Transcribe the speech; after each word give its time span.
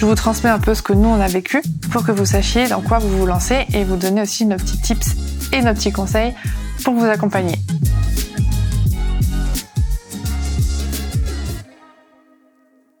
Je 0.00 0.06
vous 0.06 0.14
transmets 0.14 0.48
un 0.48 0.58
peu 0.58 0.74
ce 0.74 0.80
que 0.80 0.94
nous 0.94 1.10
on 1.10 1.20
a 1.20 1.28
vécu 1.28 1.60
pour 1.92 2.06
que 2.06 2.10
vous 2.10 2.24
sachiez 2.24 2.66
dans 2.68 2.80
quoi 2.80 2.98
vous 2.98 3.18
vous 3.18 3.26
lancez 3.26 3.66
et 3.74 3.84
vous 3.84 3.96
donner 3.96 4.22
aussi 4.22 4.46
nos 4.46 4.56
petits 4.56 4.80
tips 4.80 5.08
et 5.52 5.60
nos 5.60 5.74
petits 5.74 5.92
conseils 5.92 6.34
pour 6.82 6.94
vous 6.94 7.04
accompagner. 7.04 7.58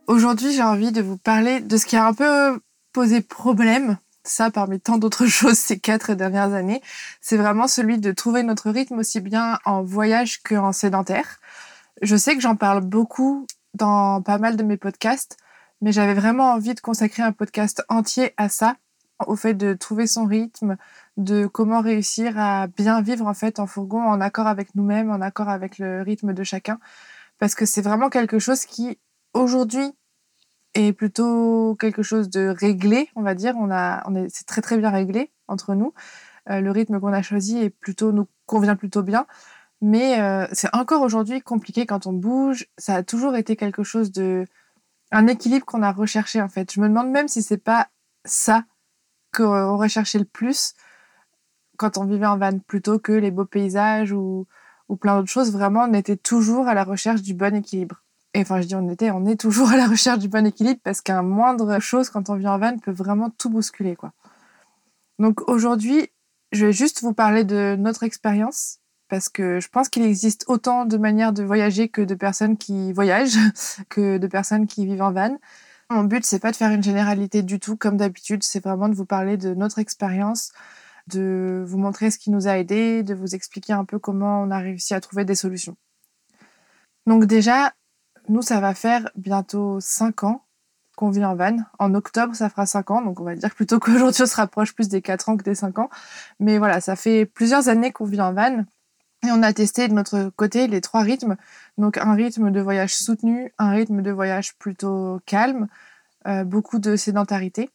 Aujourd'hui, 0.08 0.52
j'ai 0.52 0.62
envie 0.62 0.92
de 0.92 1.00
vous 1.00 1.16
parler 1.16 1.60
de 1.60 1.78
ce 1.78 1.86
qui 1.86 1.96
a 1.96 2.06
un 2.06 2.12
peu 2.12 2.60
posé 2.92 3.22
problème, 3.22 3.96
ça 4.22 4.50
parmi 4.50 4.78
tant 4.78 4.98
d'autres 4.98 5.24
choses 5.26 5.56
ces 5.56 5.78
quatre 5.78 6.12
dernières 6.12 6.52
années. 6.52 6.82
C'est 7.22 7.38
vraiment 7.38 7.66
celui 7.66 7.96
de 7.96 8.12
trouver 8.12 8.42
notre 8.42 8.68
rythme 8.68 8.98
aussi 8.98 9.20
bien 9.20 9.58
en 9.64 9.82
voyage 9.82 10.42
qu'en 10.42 10.72
sédentaire. 10.72 11.40
Je 12.02 12.16
sais 12.16 12.34
que 12.34 12.42
j'en 12.42 12.56
parle 12.56 12.82
beaucoup 12.82 13.46
dans 13.72 14.20
pas 14.20 14.36
mal 14.36 14.56
de 14.56 14.62
mes 14.62 14.76
podcasts, 14.76 15.38
mais 15.80 15.92
j'avais 15.92 16.14
vraiment 16.14 16.52
envie 16.52 16.74
de 16.74 16.80
consacrer 16.80 17.22
un 17.22 17.32
podcast 17.32 17.84
entier 17.88 18.34
à 18.36 18.48
ça, 18.48 18.76
au 19.26 19.36
fait 19.36 19.54
de 19.54 19.74
trouver 19.74 20.06
son 20.06 20.24
rythme, 20.24 20.76
de 21.16 21.46
comment 21.46 21.80
réussir 21.80 22.38
à 22.38 22.66
bien 22.66 23.02
vivre 23.02 23.26
en 23.26 23.34
fait 23.34 23.58
en 23.58 23.66
fourgon, 23.66 24.02
en 24.02 24.20
accord 24.20 24.46
avec 24.46 24.74
nous-mêmes, 24.74 25.10
en 25.10 25.20
accord 25.20 25.48
avec 25.48 25.78
le 25.78 26.02
rythme 26.02 26.32
de 26.32 26.42
chacun, 26.42 26.78
parce 27.38 27.54
que 27.54 27.66
c'est 27.66 27.82
vraiment 27.82 28.08
quelque 28.10 28.38
chose 28.38 28.64
qui 28.64 28.98
aujourd'hui 29.34 29.92
est 30.74 30.92
plutôt 30.92 31.76
quelque 31.80 32.02
chose 32.02 32.30
de 32.30 32.48
réglé, 32.48 33.08
on 33.16 33.22
va 33.22 33.34
dire. 33.34 33.54
On 33.58 33.70
a, 33.70 34.02
on 34.08 34.14
est, 34.14 34.28
c'est 34.30 34.46
très 34.46 34.60
très 34.60 34.78
bien 34.78 34.90
réglé 34.90 35.32
entre 35.48 35.74
nous. 35.74 35.92
Euh, 36.48 36.60
le 36.60 36.70
rythme 36.70 37.00
qu'on 37.00 37.12
a 37.12 37.22
choisi 37.22 37.58
est 37.58 37.70
plutôt 37.70 38.12
nous 38.12 38.28
convient 38.46 38.76
plutôt 38.76 39.02
bien, 39.02 39.26
mais 39.80 40.20
euh, 40.20 40.46
c'est 40.52 40.74
encore 40.74 41.02
aujourd'hui 41.02 41.40
compliqué 41.40 41.86
quand 41.86 42.06
on 42.06 42.12
bouge. 42.12 42.66
Ça 42.78 42.96
a 42.96 43.02
toujours 43.02 43.36
été 43.36 43.56
quelque 43.56 43.82
chose 43.82 44.12
de 44.12 44.46
un 45.12 45.26
équilibre 45.26 45.66
qu'on 45.66 45.82
a 45.82 45.92
recherché 45.92 46.40
en 46.40 46.48
fait. 46.48 46.72
Je 46.72 46.80
me 46.80 46.88
demande 46.88 47.10
même 47.10 47.28
si 47.28 47.42
c'est 47.42 47.58
pas 47.58 47.88
ça 48.24 48.64
qu'on 49.34 49.76
recherchait 49.76 50.18
le 50.18 50.24
plus 50.24 50.74
quand 51.76 51.98
on 51.98 52.04
vivait 52.04 52.26
en 52.26 52.36
van 52.36 52.58
plutôt 52.58 52.98
que 52.98 53.12
les 53.12 53.30
beaux 53.30 53.46
paysages 53.46 54.12
ou, 54.12 54.46
plein 55.00 55.16
d'autres 55.16 55.30
choses. 55.30 55.52
Vraiment, 55.52 55.84
on 55.88 55.94
était 55.94 56.16
toujours 56.16 56.68
à 56.68 56.74
la 56.74 56.84
recherche 56.84 57.22
du 57.22 57.32
bon 57.32 57.54
équilibre. 57.54 58.02
Et 58.34 58.40
enfin, 58.40 58.60
je 58.60 58.66
dis 58.66 58.74
on 58.74 58.88
était, 58.88 59.10
on 59.10 59.24
est 59.26 59.40
toujours 59.40 59.70
à 59.70 59.76
la 59.76 59.86
recherche 59.86 60.18
du 60.18 60.28
bon 60.28 60.46
équilibre 60.46 60.80
parce 60.82 61.00
qu'un 61.00 61.22
moindre 61.22 61.78
chose 61.80 62.10
quand 62.10 62.28
on 62.28 62.34
vit 62.34 62.48
en 62.48 62.58
van 62.58 62.76
peut 62.78 62.92
vraiment 62.92 63.30
tout 63.30 63.50
bousculer, 63.50 63.96
quoi. 63.96 64.12
Donc 65.18 65.48
aujourd'hui, 65.48 66.10
je 66.52 66.66
vais 66.66 66.72
juste 66.72 67.02
vous 67.02 67.12
parler 67.12 67.44
de 67.44 67.76
notre 67.78 68.02
expérience 68.02 68.79
parce 69.10 69.28
que 69.28 69.60
je 69.60 69.68
pense 69.68 69.88
qu'il 69.88 70.04
existe 70.04 70.44
autant 70.48 70.86
de 70.86 70.96
manières 70.96 71.32
de 71.32 71.42
voyager 71.42 71.88
que 71.88 72.00
de 72.00 72.14
personnes 72.14 72.56
qui 72.56 72.92
voyagent, 72.92 73.36
que 73.90 74.18
de 74.18 74.26
personnes 74.26 74.66
qui 74.66 74.86
vivent 74.86 75.02
en 75.02 75.12
van. 75.12 75.36
Mon 75.90 76.04
but, 76.04 76.24
c'est 76.24 76.38
pas 76.38 76.52
de 76.52 76.56
faire 76.56 76.70
une 76.70 76.82
généralité 76.82 77.42
du 77.42 77.58
tout, 77.58 77.76
comme 77.76 77.96
d'habitude, 77.96 78.44
c'est 78.44 78.62
vraiment 78.62 78.88
de 78.88 78.94
vous 78.94 79.04
parler 79.04 79.36
de 79.36 79.54
notre 79.54 79.80
expérience, 79.80 80.52
de 81.08 81.64
vous 81.66 81.78
montrer 81.78 82.12
ce 82.12 82.18
qui 82.18 82.30
nous 82.30 82.46
a 82.46 82.58
aidés, 82.58 83.02
de 83.02 83.12
vous 83.12 83.34
expliquer 83.34 83.72
un 83.72 83.84
peu 83.84 83.98
comment 83.98 84.40
on 84.42 84.50
a 84.52 84.58
réussi 84.58 84.94
à 84.94 85.00
trouver 85.00 85.24
des 85.24 85.34
solutions. 85.34 85.76
Donc 87.06 87.24
déjà, 87.24 87.72
nous, 88.28 88.42
ça 88.42 88.60
va 88.60 88.74
faire 88.74 89.10
bientôt 89.16 89.80
5 89.80 90.22
ans 90.24 90.46
qu'on 90.96 91.10
vit 91.10 91.24
en 91.24 91.34
van. 91.34 91.56
En 91.80 91.94
octobre, 91.94 92.36
ça 92.36 92.48
fera 92.50 92.66
5 92.66 92.90
ans, 92.92 93.02
donc 93.02 93.18
on 93.20 93.24
va 93.24 93.34
dire 93.34 93.54
plutôt 93.54 93.80
qu'aujourd'hui, 93.80 94.22
on 94.22 94.26
se 94.26 94.36
rapproche 94.36 94.74
plus 94.74 94.88
des 94.88 95.02
4 95.02 95.30
ans 95.30 95.36
que 95.36 95.42
des 95.42 95.56
5 95.56 95.78
ans. 95.80 95.90
Mais 96.38 96.58
voilà, 96.58 96.80
ça 96.80 96.94
fait 96.94 97.26
plusieurs 97.26 97.68
années 97.68 97.90
qu'on 97.90 98.04
vit 98.04 98.20
en 98.20 98.32
van. 98.32 98.64
Et 99.22 99.30
on 99.30 99.42
a 99.42 99.52
testé 99.52 99.86
de 99.88 99.92
notre 99.92 100.30
côté 100.36 100.66
les 100.66 100.80
trois 100.80 101.02
rythmes. 101.02 101.36
Donc 101.78 101.98
un 101.98 102.14
rythme 102.14 102.50
de 102.50 102.60
voyage 102.60 102.94
soutenu, 102.94 103.52
un 103.58 103.70
rythme 103.70 104.02
de 104.02 104.10
voyage 104.10 104.54
plutôt 104.56 105.20
calme, 105.26 105.68
euh, 106.26 106.44
beaucoup 106.44 106.78
de 106.78 106.96
sédentarité. 106.96 107.70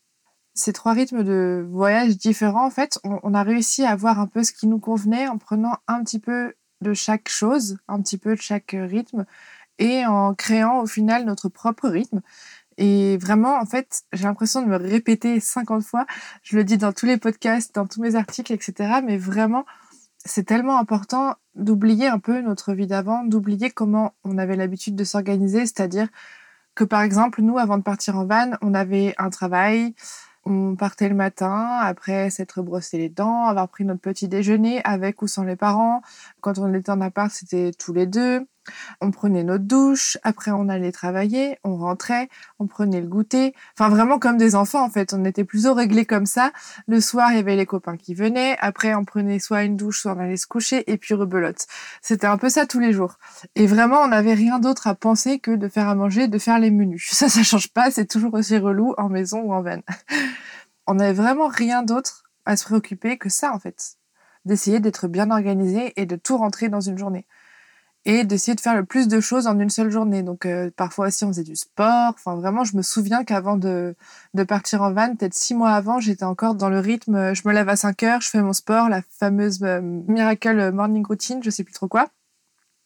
Ces 0.54 0.74
trois 0.74 0.94
rythmes 0.94 1.24
de 1.24 1.66
voyage 1.70 2.18
différents, 2.18 2.66
en 2.66 2.70
fait, 2.70 2.98
on, 3.04 3.20
on, 3.24 3.34
a 3.34 3.44
réussi 3.44 3.84
à 3.84 3.96
voir 3.96 4.20
un 4.20 4.28
peu 4.28 4.44
ce 4.44 4.54
qui 4.54 4.68
nous 4.68 4.80
convenait 4.80 5.28
en 5.28 5.38
prenant 5.38 5.78
un 5.88 6.04
petit 6.04 6.20
peu 6.20 6.54
de 6.82 6.94
chaque 6.94 7.30
chose, 7.30 7.78
un 7.88 8.02
petit 8.02 8.18
peu 8.18 8.36
de 8.36 8.42
chaque 8.42 8.76
rythme, 8.78 9.26
et 9.80 10.06
en 10.06 10.34
créant 10.34 10.80
au 10.80 10.88
final 10.88 11.26
notre 11.26 11.50
propre 11.50 11.90
rythme. 11.90 12.22
Et 12.78 13.18
vraiment, 13.18 13.58
en 13.58 13.66
fait, 13.66 14.04
j'ai 14.14 14.24
l'impression 14.26 14.62
de 14.62 14.68
me 14.68 14.76
répéter 14.76 15.40
50 15.40 15.84
fois. 15.84 16.06
Je 16.44 16.58
le 16.58 16.64
dis 16.64 16.78
dans 16.78 16.92
tous 16.92 17.06
les 17.06 17.18
podcasts, 17.18 17.74
dans 17.76 17.88
tous 17.88 18.02
mes 18.02 18.16
articles, 18.16 18.52
etc. 18.52 19.00
Mais 19.04 19.18
vraiment, 19.18 19.66
c'est 20.26 20.44
tellement 20.44 20.78
important 20.80 21.36
d'oublier 21.54 22.08
un 22.08 22.20
peu 22.20 22.42
notre 22.42 22.74
vie 22.74 22.88
d'avant, 22.88 23.24
d'oublier 23.24 23.70
comment 23.70 24.14
on 24.24 24.38
avait 24.38 24.56
l'habitude 24.56 24.96
de 24.96 25.04
s'organiser. 25.04 25.62
C'est-à-dire 25.62 26.10
que, 26.74 26.84
par 26.84 27.02
exemple, 27.02 27.42
nous, 27.42 27.58
avant 27.58 27.78
de 27.78 27.84
partir 27.84 28.18
en 28.18 28.26
van, 28.26 28.52
on 28.62 28.74
avait 28.74 29.14
un 29.18 29.30
travail, 29.30 29.96
on 30.44 30.76
partait 30.76 31.10
le 31.10 31.16
matin, 31.16 31.78
après 31.82 32.30
s'être 32.30 32.62
brossé 32.62 32.98
les 32.98 33.10
dents, 33.10 33.46
avoir 33.46 33.70
pris 33.70 33.86
notre 33.86 34.02
petit 34.02 34.28
déjeuner 34.28 34.82
avec 34.84 35.22
ou 35.22 35.28
sans 35.28 35.44
les 35.44 35.56
parents. 35.56 36.02
Quand 36.42 36.60
on 36.60 36.74
était 36.74 36.92
en 36.92 37.02
appart, 37.02 37.32
c'était 37.32 37.72
tous 37.72 37.94
les 37.94 38.06
deux. 38.06 38.46
On 39.02 39.12
prenait 39.12 39.44
notre 39.44 39.66
douche, 39.66 40.18
après 40.24 40.52
on 40.52 40.70
allait 40.70 40.92
travailler, 40.92 41.58
on 41.64 41.76
rentrait, 41.76 42.30
on 42.60 42.68
prenait 42.68 43.02
le 43.02 43.08
goûter. 43.08 43.54
Enfin, 43.78 43.90
vraiment 43.90 44.20
comme 44.20 44.38
des 44.38 44.56
enfants, 44.56 44.84
en 44.84 44.90
fait. 44.90 45.14
On 45.14 45.26
était 45.26 45.44
plutôt 45.44 45.74
réglés 45.74 46.06
comme 46.06 46.26
ça. 46.26 46.52
Le 46.88 47.02
soir, 47.02 47.32
il 47.32 47.38
y 47.38 47.40
avait 47.40 47.56
les 47.56 47.66
copains 47.66 47.98
qui 47.98 48.14
venaient. 48.14 48.58
Après, 48.60 48.96
on 48.96 49.06
prenait 49.06 49.40
soit 49.40 49.64
une 49.64 49.78
douche, 49.78 50.02
soit 50.02 50.14
on 50.14 50.20
allait 50.20 50.38
se 50.38 50.48
coucher, 50.48 50.90
et 50.92 50.98
puis 50.98 51.14
rebelote. 51.14 51.66
C'était 52.02 52.28
un 52.28 52.38
peu 52.38 52.50
ça 52.50 52.66
tous 52.66 52.80
les 52.80 52.94
jours. 52.94 53.18
Et 53.56 53.68
vraiment, 53.68 54.00
on 54.02 54.08
n'avait 54.08 54.34
rien 54.34 54.60
d'autre 54.60 54.88
à 54.88 54.96
penser 54.96 55.40
que 55.40 55.52
de 55.52 55.68
faire 55.68 55.88
à 55.90 55.96
manger, 55.96 56.28
de 56.28 56.38
faire 56.38 56.60
les 56.60 56.72
menus. 56.72 57.10
Ça, 57.12 57.30
ça 57.30 57.44
change 57.44 57.72
pas. 57.72 57.92
C'est 57.92 58.08
toujours 58.08 58.34
aussi 58.34 58.58
relou 58.58 58.94
en 58.98 59.10
maison 59.10 59.42
ou 59.42 59.54
en 59.54 59.62
van. 59.62 59.80
on 60.88 60.96
n'avait 60.96 61.14
vraiment 61.14 61.48
rien 61.48 61.84
d'autre 61.84 62.24
à 62.46 62.58
se 62.58 62.66
préoccuper 62.66 63.18
que 63.18 63.30
ça, 63.30 63.54
en 63.54 63.60
fait. 63.60 63.98
D'essayer 64.46 64.80
d'être 64.80 65.08
bien 65.08 65.32
organisé 65.32 65.94
et 66.00 66.06
de 66.06 66.16
tout 66.16 66.38
rentrer 66.38 66.70
dans 66.70 66.82
une 66.82 66.98
journée 66.98 67.26
et 68.06 68.24
d'essayer 68.24 68.56
de 68.56 68.62
faire 68.62 68.76
le 68.76 68.86
plus 68.86 69.08
de 69.08 69.20
choses 69.20 69.48
en 69.48 69.60
une 69.60 69.70
seule 69.70 69.90
journée. 69.90 70.24
Donc 70.24 70.46
euh, 70.46 70.70
parfois 70.76 71.08
aussi 71.08 71.24
on 71.24 71.30
faisait 71.30 71.44
du 71.44 71.56
sport. 71.56 72.14
Enfin 72.14 72.36
vraiment, 72.36 72.64
je 72.64 72.78
me 72.78 72.82
souviens 72.82 73.24
qu'avant 73.24 73.58
de, 73.58 73.96
de 74.34 74.44
partir 74.44 74.82
en 74.82 74.94
van, 74.94 75.16
peut-être 75.16 75.34
six 75.34 75.56
mois 75.56 75.72
avant, 75.72 76.00
j'étais 76.00 76.24
encore 76.24 76.56
dans 76.56 76.70
le 76.70 76.80
rythme. 76.80 77.34
Je 77.34 77.42
me 77.48 77.54
lève 77.54 77.70
à 77.70 77.76
5 77.76 78.04
heures, 78.04 78.22
je 78.22 78.30
fais 78.30 78.42
mon 78.42 78.54
sport, 78.54 78.90
la 78.90 79.02
fameuse 79.20 79.60
euh, 79.64 79.82
miracle 79.82 80.72
morning 80.72 81.06
routine, 81.06 81.42
je 81.44 81.50
sais 81.50 81.64
plus 81.64 81.74
trop 81.74 81.88
quoi. 81.88 82.08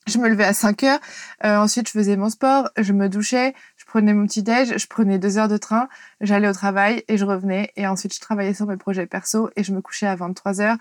Je 0.10 0.18
me 0.18 0.28
levais 0.28 0.46
à 0.46 0.54
5 0.54 0.84
heures, 0.84 1.00
euh, 1.46 1.58
ensuite 1.58 1.88
je 1.88 1.94
faisais 1.94 2.18
mon 2.18 2.30
sport, 2.30 2.70
je 2.78 2.94
me 2.94 3.10
douchais, 3.10 3.54
prenais 3.90 4.14
mon 4.14 4.28
petit 4.28 4.44
déj, 4.44 4.78
je 4.78 4.88
prenais 4.88 5.18
deux 5.18 5.40
heures 5.40 5.48
de 5.48 5.58
train, 5.58 5.90
j'allais 6.22 6.48
au 6.48 6.54
travail 6.54 7.04
et 7.08 7.18
je 7.18 7.26
revenais 7.26 7.72
et 7.76 7.88
ensuite 7.88 8.14
je 8.14 8.20
travaillais 8.20 8.54
sur 8.54 8.68
mes 8.68 8.78
projets 8.78 9.08
perso 9.08 9.50
et 9.56 9.64
je 9.64 9.74
me 9.74 9.82
couchais 9.82 10.06
à 10.06 10.16
23 10.16 10.62
heures. 10.62 10.78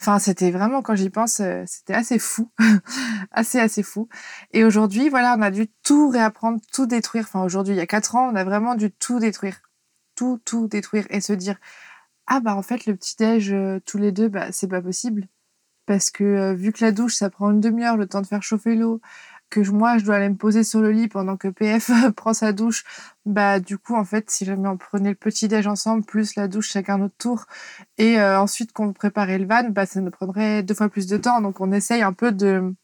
Enfin, 0.00 0.20
c'était 0.20 0.52
vraiment 0.52 0.80
quand 0.80 0.94
j'y 0.94 1.10
pense, 1.10 1.40
euh, 1.40 1.64
c'était 1.66 1.94
assez 1.94 2.20
fou, 2.20 2.50
assez 3.32 3.58
assez 3.58 3.82
fou. 3.82 4.08
Et 4.52 4.64
aujourd'hui, 4.64 5.08
voilà, 5.08 5.34
on 5.36 5.42
a 5.42 5.50
dû 5.50 5.66
tout 5.82 6.08
réapprendre, 6.08 6.60
tout 6.72 6.86
détruire. 6.86 7.24
Enfin, 7.24 7.42
aujourd'hui, 7.42 7.74
il 7.74 7.78
y 7.78 7.80
a 7.80 7.86
quatre 7.86 8.14
ans, 8.14 8.30
on 8.32 8.36
a 8.36 8.44
vraiment 8.44 8.76
dû 8.76 8.92
tout 8.92 9.18
détruire, 9.18 9.60
tout 10.14 10.40
tout 10.44 10.68
détruire 10.68 11.06
et 11.10 11.20
se 11.20 11.32
dire 11.32 11.56
ah 12.28 12.40
bah 12.40 12.54
en 12.54 12.62
fait 12.62 12.86
le 12.86 12.94
petit 12.96 13.16
déj 13.16 13.52
euh, 13.52 13.80
tous 13.84 13.98
les 13.98 14.12
deux, 14.12 14.28
bah 14.28 14.52
c'est 14.52 14.68
pas 14.68 14.80
possible 14.82 15.26
parce 15.86 16.10
que 16.10 16.24
euh, 16.24 16.54
vu 16.54 16.72
que 16.72 16.84
la 16.84 16.92
douche 16.92 17.14
ça 17.16 17.30
prend 17.30 17.50
une 17.50 17.60
demi-heure 17.60 17.96
le 17.96 18.06
temps 18.06 18.20
de 18.20 18.26
faire 18.26 18.42
chauffer 18.42 18.74
l'eau 18.74 19.00
que 19.52 19.60
moi 19.70 19.98
je 19.98 20.04
dois 20.04 20.16
aller 20.16 20.30
me 20.30 20.36
poser 20.36 20.64
sur 20.64 20.80
le 20.80 20.90
lit 20.90 21.08
pendant 21.08 21.36
que 21.36 21.48
PF 21.48 21.90
prend 22.16 22.32
sa 22.34 22.52
douche, 22.52 22.84
bah 23.26 23.60
du 23.60 23.78
coup 23.78 23.94
en 23.94 24.04
fait 24.04 24.30
si 24.30 24.44
jamais 24.44 24.68
on 24.68 24.78
prenait 24.78 25.10
le 25.10 25.14
petit 25.14 25.46
déj 25.46 25.66
ensemble 25.66 26.04
plus 26.04 26.34
la 26.36 26.48
douche 26.48 26.70
chacun 26.70 26.98
notre 26.98 27.16
tour 27.16 27.46
et 27.98 28.18
euh, 28.18 28.40
ensuite 28.40 28.72
qu'on 28.72 28.92
préparait 28.92 29.38
le 29.38 29.46
van, 29.46 29.68
bah 29.70 29.86
ça 29.86 30.00
nous 30.00 30.10
prendrait 30.10 30.62
deux 30.62 30.74
fois 30.74 30.88
plus 30.88 31.06
de 31.06 31.16
temps. 31.18 31.40
Donc 31.40 31.60
on 31.60 31.70
essaye 31.72 32.02
un 32.02 32.14
peu 32.14 32.32
de 32.32 32.74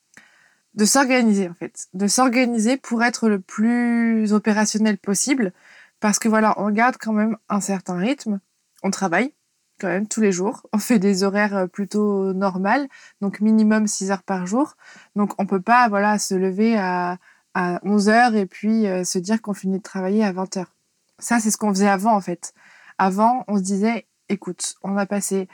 de 0.75 0.85
s'organiser 0.85 1.49
en 1.49 1.55
fait, 1.55 1.89
de 1.95 2.06
s'organiser 2.06 2.77
pour 2.77 3.03
être 3.03 3.29
le 3.29 3.41
plus 3.41 4.33
opérationnel 4.33 4.99
possible 4.99 5.53
parce 6.00 6.19
que 6.19 6.29
voilà, 6.29 6.55
on 6.61 6.71
garde 6.71 6.97
quand 7.00 7.12
même 7.12 7.37
un 7.49 7.61
certain 7.61 7.97
rythme, 7.97 8.41
on 8.83 8.91
travaille 8.91 9.33
quand 9.78 9.88
même 9.88 10.08
tous 10.08 10.20
les 10.20 10.32
jours. 10.32 10.66
On 10.72 10.78
fait 10.78 10.98
des 10.98 11.25
horaires 11.25 11.56
euh, 11.56 11.66
plutôt 11.66 12.32
normales, 12.32 12.88
donc 13.20 13.40
minimum 13.40 13.86
6 13.86 14.10
heures 14.10 14.22
par 14.22 14.46
jour. 14.46 14.76
Donc 15.16 15.32
on 15.38 15.46
peut 15.46 15.60
pas 15.60 15.88
voilà 15.88 16.19
se 16.19 16.34
lever 16.34 16.76
à, 16.76 17.19
à 17.54 17.80
11 17.84 18.08
heures 18.08 18.34
et 18.34 18.46
puis 18.46 18.86
euh, 18.86 19.04
se 19.04 19.19
dire 19.19 19.42
qu'on 19.42 19.54
finit 19.54 19.78
de 19.78 19.82
travailler 19.82 20.25
à 20.25 20.32
20 20.32 20.56
heures. 20.58 20.75
Ça 21.19 21.40
c'est 21.40 21.50
ce 21.50 21.56
qu'on 21.56 21.70
faisait 21.70 21.88
avant 21.88 22.14
en 22.14 22.20
fait. 22.20 22.54
Avant, 22.98 23.44
on 23.48 23.56
se 23.56 23.62
disait 23.62 24.06
écoute, 24.28 24.75
on 24.82 24.96
a 24.96 25.06
passé 25.06 25.48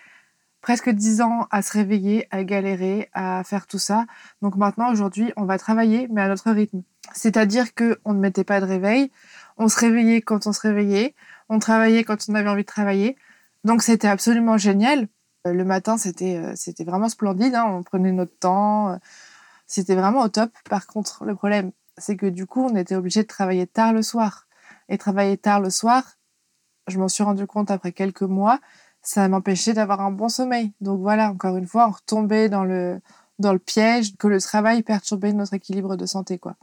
presque 0.61 0.89
10 0.89 1.21
ans 1.21 1.47
à 1.51 1.61
se 1.61 1.73
réveiller, 1.73 2.27
à 2.31 2.43
galérer, 2.43 3.11
à 3.13 3.45
faire 3.45 3.67
tout 3.67 3.79
ça. 3.79 4.07
Donc 4.41 4.57
maintenant 4.57 4.91
aujourd'hui, 4.91 5.33
on 5.37 5.45
va 5.45 5.59
travailler 5.59 6.09
mais 6.11 6.23
à 6.23 6.29
notre 6.29 6.51
rythme. 6.51 6.83
C'est-à-dire 7.13 7.75
que 7.75 8.01
on 8.05 8.15
ne 8.15 8.21
mettait 8.21 8.45
pas 8.45 8.61
de 8.61 8.67
réveil, 8.67 9.11
on 9.59 9.69
se 9.69 9.79
réveillait 9.79 10.23
quand 10.23 10.47
on 10.47 10.53
se 10.53 10.61
réveillait, 10.61 11.15
on 11.49 11.59
travaillait 11.59 12.05
quand 12.05 12.17
on 12.29 12.35
avait 12.35 12.49
envie 12.49 12.63
de 12.63 12.67
travailler. 12.67 13.17
Donc 13.65 13.83
c'était 13.83 14.09
absolument 14.09 14.59
génial. 14.59 15.09
Euh, 15.47 15.53
le 15.53 15.65
matin, 15.65 15.97
c'était 15.99 16.37
euh, 16.37 16.53
c'était 16.57 16.85
vraiment 16.85 17.09
splendide. 17.09 17.55
Hein. 17.55 17.67
On 17.69 17.83
prenait 17.83 18.13
notre 18.13 18.37
temps. 18.39 18.91
Euh, 18.91 18.97
c'était 19.67 19.95
vraiment 19.95 20.23
au 20.23 20.29
top. 20.29 20.51
Par 20.69 20.87
contre, 20.87 21.25
le 21.25 21.35
problème, 21.35 21.73
c'est 21.99 22.17
que 22.17 22.27
du 22.27 22.47
coup, 22.47 22.63
on 22.63 22.77
était 22.77 22.97
obligé 22.97 23.23
de 23.23 23.29
travailler 23.29 23.67
tard 23.67 23.93
le 23.93 24.03
soir. 24.03 24.47
Et 24.89 24.99
travailler 24.99 25.39
tard 25.39 25.61
le 25.61 25.71
soir, 25.71 26.05
je 26.89 26.99
m'en 26.99 27.09
suis 27.09 27.25
rendu 27.25 27.47
compte 27.47 27.71
après 27.71 27.93
quelques 27.93 28.23
mois, 28.23 28.61
ça 29.03 29.29
m'empêchait 29.29 29.73
d'avoir 29.75 30.01
un 30.03 30.11
bon 30.11 30.29
sommeil. 30.29 30.75
Donc 30.81 31.01
voilà, 31.01 31.31
encore 31.31 31.57
une 31.57 31.67
fois, 31.67 31.89
on 31.89 31.93
retombait 31.93 32.49
dans 32.49 32.65
le 32.65 33.01
dans 33.39 33.53
le 33.53 33.59
piège 33.59 34.17
que 34.17 34.29
le 34.29 34.41
travail 34.41 34.83
perturbait 34.83 35.33
notre 35.33 35.55
équilibre 35.55 35.97
de 35.97 36.07
santé, 36.07 36.39
quoi. 36.39 36.57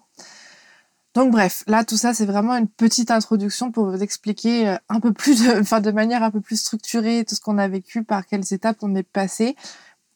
Donc 1.13 1.31
bref, 1.31 1.63
là 1.67 1.83
tout 1.83 1.97
ça 1.97 2.13
c'est 2.13 2.25
vraiment 2.25 2.55
une 2.55 2.69
petite 2.69 3.11
introduction 3.11 3.71
pour 3.71 3.89
vous 3.89 4.01
expliquer 4.01 4.69
euh, 4.69 4.77
un 4.87 5.01
peu 5.01 5.11
plus 5.11 5.43
de, 5.43 5.59
enfin 5.61 5.81
de 5.81 5.91
manière 5.91 6.23
un 6.23 6.31
peu 6.31 6.39
plus 6.39 6.59
structurée 6.61 7.25
tout 7.27 7.35
ce 7.35 7.41
qu'on 7.41 7.57
a 7.57 7.67
vécu, 7.67 8.03
par 8.03 8.25
quelles 8.25 8.53
étapes 8.53 8.77
on 8.81 8.95
est 8.95 9.03
passé, 9.03 9.55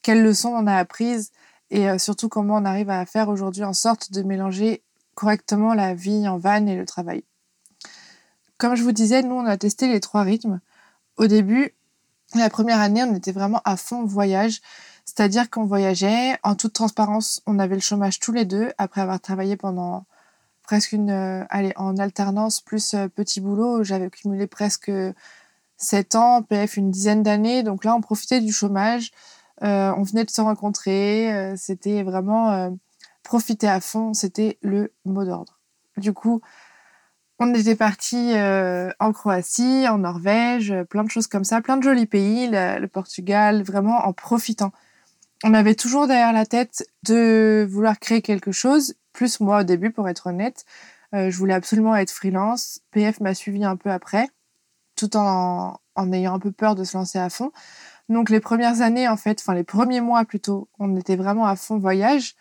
quelles 0.02 0.22
leçons 0.22 0.50
on 0.50 0.66
a 0.66 0.74
apprises 0.74 1.32
et 1.70 1.90
euh, 1.90 1.98
surtout 1.98 2.28
comment 2.28 2.56
on 2.56 2.64
arrive 2.64 2.88
à 2.90 3.04
faire 3.04 3.28
aujourd'hui 3.28 3.64
en 3.64 3.74
sorte 3.74 4.12
de 4.12 4.22
mélanger 4.22 4.82
correctement 5.14 5.74
la 5.74 5.94
vie 5.94 6.28
en 6.28 6.38
van 6.38 6.66
et 6.66 6.76
le 6.76 6.86
travail. 6.86 7.24
Comme 8.56 8.74
je 8.74 8.82
vous 8.82 8.92
disais, 8.92 9.22
nous 9.22 9.34
on 9.34 9.44
a 9.44 9.56
testé 9.58 9.88
les 9.88 10.00
trois 10.00 10.22
rythmes. 10.22 10.60
Au 11.18 11.26
début, 11.26 11.74
la 12.34 12.48
première 12.48 12.80
année, 12.80 13.02
on 13.02 13.14
était 13.14 13.32
vraiment 13.32 13.60
à 13.64 13.76
fond 13.76 14.04
voyage, 14.04 14.60
c'est-à-dire 15.04 15.50
qu'on 15.50 15.64
voyageait 15.64 16.38
en 16.42 16.54
toute 16.54 16.72
transparence, 16.72 17.42
on 17.46 17.58
avait 17.58 17.74
le 17.74 17.80
chômage 17.80 18.18
tous 18.18 18.32
les 18.32 18.44
deux 18.44 18.72
après 18.78 19.02
avoir 19.02 19.20
travaillé 19.20 19.56
pendant 19.56 20.06
presque 20.66 20.92
une, 20.92 21.10
euh, 21.10 21.44
allez, 21.48 21.72
en 21.76 21.96
alternance 21.96 22.60
plus 22.60 22.94
euh, 22.94 23.08
petit 23.08 23.40
boulot, 23.40 23.84
j'avais 23.84 24.10
cumulé 24.10 24.48
presque 24.48 24.90
7 25.76 26.14
ans, 26.16 26.42
PF 26.42 26.76
une 26.76 26.90
dizaine 26.90 27.22
d'années. 27.22 27.62
Donc 27.62 27.84
là, 27.84 27.94
on 27.94 28.00
profitait 28.00 28.40
du 28.40 28.52
chômage. 28.52 29.12
Euh, 29.62 29.92
on 29.96 30.02
venait 30.02 30.24
de 30.24 30.30
se 30.30 30.40
rencontrer. 30.40 31.54
c'était 31.56 32.02
vraiment 32.02 32.76
profiter 33.22 33.68
à 33.68 33.80
fond. 33.80 34.12
C'était 34.12 34.58
le 34.62 34.92
mot 35.04 35.24
d'ordre. 35.24 35.58
Du 35.96 36.12
coup, 36.12 36.40
on 37.38 37.54
était 37.54 37.76
parti 37.76 38.32
en 38.98 39.12
Croatie, 39.12 39.86
en 39.88 39.98
Norvège, 39.98 40.74
plein 40.90 41.04
de 41.04 41.10
choses 41.10 41.26
comme 41.26 41.44
ça, 41.44 41.60
plein 41.60 41.76
de 41.76 41.82
jolis 41.82 42.06
pays, 42.06 42.48
le 42.50 42.86
Portugal, 42.86 43.62
vraiment 43.62 44.06
en 44.06 44.12
profitant. 44.12 44.72
On 45.44 45.52
avait 45.52 45.74
toujours 45.74 46.06
derrière 46.06 46.32
la 46.32 46.46
tête 46.46 46.88
de 47.02 47.66
vouloir 47.70 47.98
créer 47.98 48.22
quelque 48.22 48.52
chose 48.52 48.94
plus 49.16 49.40
moi 49.40 49.60
au 49.60 49.64
début, 49.64 49.90
pour 49.90 50.08
être 50.08 50.28
honnête. 50.28 50.64
Euh, 51.14 51.30
je 51.30 51.38
voulais 51.38 51.54
absolument 51.54 51.96
être 51.96 52.10
freelance. 52.10 52.80
PF 52.92 53.20
m'a 53.20 53.34
suivi 53.34 53.64
un 53.64 53.76
peu 53.76 53.90
après, 53.90 54.28
tout 54.94 55.16
en, 55.16 55.80
en 55.94 56.12
ayant 56.12 56.34
un 56.34 56.38
peu 56.38 56.52
peur 56.52 56.74
de 56.74 56.84
se 56.84 56.96
lancer 56.96 57.18
à 57.18 57.30
fond. 57.30 57.50
Donc 58.08 58.30
les 58.30 58.40
premières 58.40 58.82
années, 58.82 59.08
en 59.08 59.16
fait, 59.16 59.40
enfin 59.40 59.54
les 59.54 59.64
premiers 59.64 60.00
mois 60.02 60.24
plutôt, 60.24 60.68
on 60.78 60.96
était 60.96 61.16
vraiment 61.16 61.46
à 61.46 61.56
fond 61.56 61.78
voyage. 61.78 62.36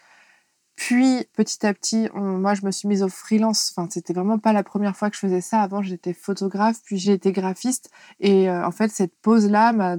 Puis 0.75 1.25
petit 1.33 1.65
à 1.65 1.73
petit, 1.73 2.09
moi 2.13 2.53
je 2.53 2.65
me 2.65 2.71
suis 2.71 2.89
mise 2.89 3.01
au 3.03 3.07
freelance. 3.07 3.73
Enfin, 3.75 3.87
c'était 3.89 4.13
vraiment 4.13 4.37
pas 4.37 4.51
la 4.51 4.63
première 4.63 4.97
fois 4.97 5.09
que 5.09 5.15
je 5.15 5.21
faisais 5.21 5.41
ça. 5.41 5.61
Avant, 5.61 5.81
j'étais 5.81 6.13
photographe, 6.13 6.81
puis 6.83 6.97
j'ai 6.97 7.13
été 7.13 7.31
graphiste. 7.31 7.89
Et 8.19 8.49
euh, 8.49 8.67
en 8.67 8.71
fait, 8.71 8.89
cette 8.89 9.15
pause-là, 9.21 9.97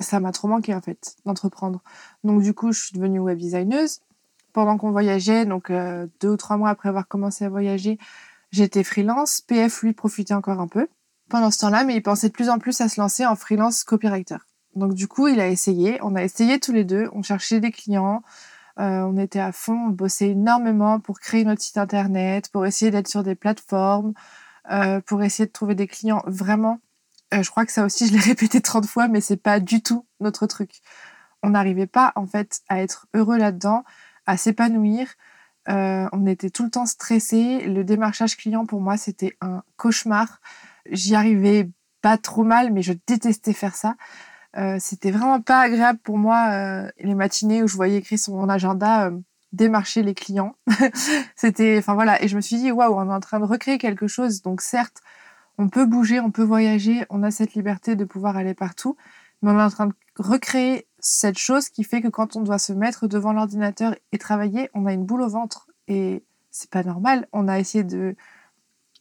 ça 0.00 0.18
m'a 0.20 0.32
trop 0.32 0.48
manqué 0.48 0.74
en 0.74 0.80
fait 0.80 1.16
d'entreprendre. 1.24 1.80
Donc 2.24 2.42
du 2.42 2.54
coup, 2.54 2.72
je 2.72 2.82
suis 2.82 2.96
devenue 2.96 3.20
web 3.20 3.38
designeuse 3.38 4.00
pendant 4.52 4.76
qu'on 4.78 4.90
voyageait, 4.90 5.44
donc 5.46 5.70
euh, 5.70 6.06
deux 6.20 6.30
ou 6.30 6.36
trois 6.36 6.56
mois 6.56 6.70
après 6.70 6.88
avoir 6.88 7.08
commencé 7.08 7.44
à 7.44 7.48
voyager, 7.48 7.98
j'étais 8.50 8.84
freelance. 8.84 9.40
PF, 9.40 9.82
lui, 9.82 9.92
profitait 9.92 10.34
encore 10.34 10.60
un 10.60 10.68
peu 10.68 10.88
pendant 11.28 11.50
ce 11.50 11.58
temps-là, 11.60 11.84
mais 11.84 11.96
il 11.96 12.02
pensait 12.02 12.28
de 12.28 12.34
plus 12.34 12.50
en 12.50 12.58
plus 12.58 12.80
à 12.80 12.88
se 12.88 13.00
lancer 13.00 13.24
en 13.24 13.36
freelance 13.36 13.84
copywriter. 13.84 14.36
Donc 14.74 14.94
du 14.94 15.08
coup, 15.08 15.28
il 15.28 15.40
a 15.40 15.48
essayé. 15.48 15.98
On 16.02 16.14
a 16.14 16.22
essayé 16.22 16.60
tous 16.60 16.72
les 16.72 16.84
deux. 16.84 17.08
On 17.12 17.22
cherchait 17.22 17.60
des 17.60 17.70
clients. 17.70 18.22
Euh, 18.78 19.02
on 19.02 19.16
était 19.16 19.40
à 19.40 19.52
fond. 19.52 19.86
On 19.86 19.90
bossait 19.90 20.30
énormément 20.30 21.00
pour 21.00 21.20
créer 21.20 21.44
notre 21.44 21.62
site 21.62 21.78
internet, 21.78 22.50
pour 22.50 22.66
essayer 22.66 22.90
d'être 22.90 23.08
sur 23.08 23.22
des 23.22 23.34
plateformes, 23.34 24.12
euh, 24.70 25.00
pour 25.00 25.22
essayer 25.22 25.46
de 25.46 25.52
trouver 25.52 25.74
des 25.74 25.86
clients. 25.86 26.22
Vraiment, 26.26 26.80
je 27.32 27.48
crois 27.50 27.64
que 27.64 27.72
ça 27.72 27.84
aussi, 27.84 28.06
je 28.08 28.12
l'ai 28.12 28.20
répété 28.20 28.60
30 28.60 28.86
fois, 28.86 29.08
mais 29.08 29.20
c'est 29.20 29.36
pas 29.36 29.60
du 29.60 29.82
tout 29.82 30.06
notre 30.20 30.46
truc. 30.46 30.80
On 31.42 31.50
n'arrivait 31.50 31.86
pas 31.86 32.12
en 32.14 32.26
fait 32.26 32.60
à 32.68 32.80
être 32.82 33.06
heureux 33.14 33.36
là-dedans 33.36 33.84
s'épanouir. 34.36 35.08
Euh, 35.68 36.08
on 36.12 36.26
était 36.26 36.50
tout 36.50 36.64
le 36.64 36.70
temps 36.70 36.86
stressé. 36.86 37.60
Le 37.66 37.84
démarchage 37.84 38.36
client, 38.36 38.66
pour 38.66 38.80
moi, 38.80 38.96
c'était 38.96 39.36
un 39.40 39.62
cauchemar. 39.76 40.40
J'y 40.90 41.14
arrivais 41.14 41.70
pas 42.00 42.18
trop 42.18 42.42
mal, 42.42 42.72
mais 42.72 42.82
je 42.82 42.92
détestais 43.06 43.52
faire 43.52 43.76
ça. 43.76 43.94
Euh, 44.56 44.76
c'était 44.80 45.10
vraiment 45.10 45.40
pas 45.40 45.60
agréable 45.60 46.00
pour 46.02 46.18
moi 46.18 46.48
euh, 46.50 46.90
les 46.98 47.14
matinées 47.14 47.62
où 47.62 47.68
je 47.68 47.76
voyais 47.76 47.96
écrit 47.96 48.18
sur 48.18 48.34
mon 48.34 48.48
agenda 48.48 49.10
démarcher 49.52 50.02
les 50.02 50.14
clients. 50.14 50.56
c'était, 51.36 51.76
enfin 51.78 51.94
voilà, 51.94 52.22
et 52.22 52.28
je 52.28 52.36
me 52.36 52.40
suis 52.40 52.56
dit 52.56 52.72
waouh, 52.72 52.94
on 52.94 53.08
est 53.08 53.14
en 53.14 53.20
train 53.20 53.38
de 53.38 53.44
recréer 53.44 53.78
quelque 53.78 54.06
chose. 54.06 54.42
Donc 54.42 54.60
certes, 54.60 55.00
on 55.58 55.68
peut 55.68 55.86
bouger, 55.86 56.20
on 56.20 56.30
peut 56.30 56.42
voyager, 56.42 57.04
on 57.10 57.22
a 57.22 57.30
cette 57.30 57.54
liberté 57.54 57.94
de 57.94 58.04
pouvoir 58.04 58.36
aller 58.36 58.54
partout, 58.54 58.96
mais 59.42 59.50
on 59.50 59.58
est 59.58 59.62
en 59.62 59.70
train 59.70 59.86
de 59.86 59.94
recréer 60.18 60.86
cette 61.02 61.36
chose 61.36 61.68
qui 61.68 61.84
fait 61.84 62.00
que 62.00 62.08
quand 62.08 62.36
on 62.36 62.40
doit 62.40 62.60
se 62.60 62.72
mettre 62.72 63.08
devant 63.08 63.32
l'ordinateur 63.32 63.94
et 64.12 64.18
travailler, 64.18 64.70
on 64.72 64.86
a 64.86 64.92
une 64.92 65.04
boule 65.04 65.22
au 65.22 65.28
ventre 65.28 65.66
et 65.88 66.22
c'est 66.50 66.70
pas 66.70 66.84
normal. 66.84 67.28
On 67.32 67.48
a 67.48 67.58
essayé 67.58 67.84
de 67.84 68.16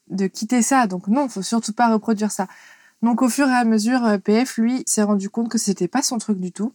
de 0.08 0.27
quitter 0.27 0.62
ça, 0.62 0.88
donc 0.88 1.08
non, 1.08 1.29
faut 1.29 1.41
surtout 1.41 1.72
pas 1.72 1.93
reproduire 1.93 2.31
ça. 2.31 2.48
Donc 3.01 3.22
au 3.22 3.29
fur 3.29 3.48
et 3.48 3.53
à 3.53 3.63
mesure, 3.63 4.03
euh, 4.05 4.17
PF 4.17 4.58
lui 4.58 4.84
s'est 4.86 5.03
rendu 5.03 5.29
compte 5.29 5.50
que 5.50 5.58
c'était 5.58 5.88
pas 5.88 6.01
son 6.01 6.17
truc 6.17 6.39
du 6.39 6.51
tout. 6.51 6.74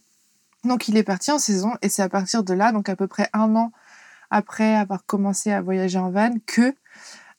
Donc 0.63 0.87
il 0.87 0.97
est 0.97 1.03
parti 1.03 1.31
en 1.31 1.37
saison 1.37 1.73
et 1.81 1.89
c'est 1.89 2.01
à 2.01 2.09
partir 2.09 2.43
de 2.43 2.53
là, 2.53 2.71
donc 2.71 2.89
à 2.89 2.95
peu 2.95 3.07
près 3.07 3.29
un 3.33 3.55
an 3.55 3.71
après 4.31 4.75
avoir 4.75 5.05
commencé 5.05 5.51
à 5.51 5.61
voyager 5.61 5.99
en 5.99 6.09
van, 6.09 6.31
que 6.45 6.73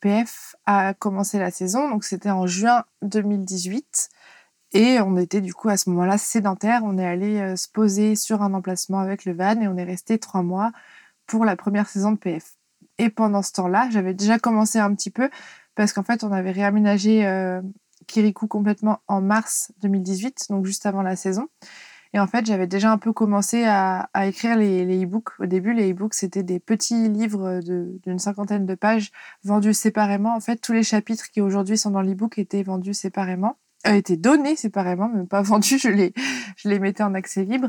PF 0.01 0.57
a 0.67 0.95
commencé 0.95 1.39
la 1.39 1.51
saison. 1.51 1.91
Donc 1.91 2.05
c'était 2.05 2.31
en 2.31 2.47
juin 2.47 2.85
2018. 3.03 4.11
Et 4.73 5.01
on 5.01 5.17
était 5.17 5.41
du 5.41 5.55
coup 5.55 5.69
à 5.69 5.77
ce 5.77 5.89
moment-là 5.91 6.19
sédentaire. 6.19 6.83
On 6.85 6.99
est 6.99 7.07
allé 7.07 7.39
euh, 7.41 7.57
se 7.57 7.69
poser 7.69 8.17
sur 8.17 8.43
un 8.43 8.53
emplacement 8.55 8.99
avec 8.99 9.25
le 9.25 9.33
van 9.33 9.61
et 9.61 9.69
on 9.69 9.77
est 9.77 9.85
resté 9.85 10.19
trois 10.19 10.43
mois 10.43 10.73
pour 11.27 11.45
la 11.45 11.57
première 11.57 11.89
saison 11.89 12.13
de 12.13 12.19
PF. 12.19 12.55
Et 12.99 13.11
pendant 13.11 13.43
ce 13.43 13.53
temps-là, 13.53 13.89
j'avais 13.91 14.15
déjà 14.15 14.39
commencé 14.39 14.79
un 14.79 14.95
petit 14.95 15.11
peu 15.11 15.31
parce 15.75 15.93
qu'en 15.93 16.03
fait, 16.03 16.25
on 16.25 16.33
avait 16.33 16.51
réaménagé 16.51 17.27
euh, 17.27 17.63
Kirikou 18.07 18.47
complètement 18.47 19.01
en 19.07 19.21
mars 19.21 19.73
2018, 19.83 20.47
donc 20.51 20.67
juste 20.67 20.85
avant 20.87 21.03
la 21.03 21.17
saison. 21.17 21.49
Et 22.15 22.21
en 22.21 22.27
fait, 22.27 22.47
j'avais 22.47 22.67
déjà 22.67 22.91
un 22.91 22.99
peu 22.99 23.13
commencé 23.13 23.65
à, 23.65 24.09
écrire 24.25 24.57
les, 24.57 24.85
les 24.85 25.05
e-books. 25.05 25.39
Au 25.41 25.47
début, 25.47 25.75
les 25.75 25.93
e-books, 25.93 26.15
c'était 26.15 26.43
des 26.43 26.59
petits 26.59 27.09
livres 27.09 27.61
d'une 27.61 28.19
cinquantaine 28.19 28.65
de 28.65 28.75
pages 28.75 29.13
vendus 29.45 29.75
séparément. 29.75 30.35
En 30.35 30.41
fait, 30.41 30.57
tous 30.57 30.73
les 30.73 30.83
chapitres 30.83 31.31
qui 31.31 31.41
aujourd'hui 31.43 31.77
sont 31.77 31.91
dans 31.91 32.01
l'e-book 32.01 32.39
étaient 32.39 32.63
vendus 32.63 32.95
séparément, 32.95 33.59
euh, 33.87 33.95
étaient 33.95 34.17
donnés 34.17 34.57
séparément, 34.57 35.09
même 35.09 35.29
pas 35.29 35.43
vendus. 35.43 35.79
Je 35.79 35.89
les, 35.89 36.13
je 36.57 36.69
les 36.69 36.79
mettais 36.79 37.03
en 37.03 37.15
accès 37.15 37.45
libre. 37.45 37.69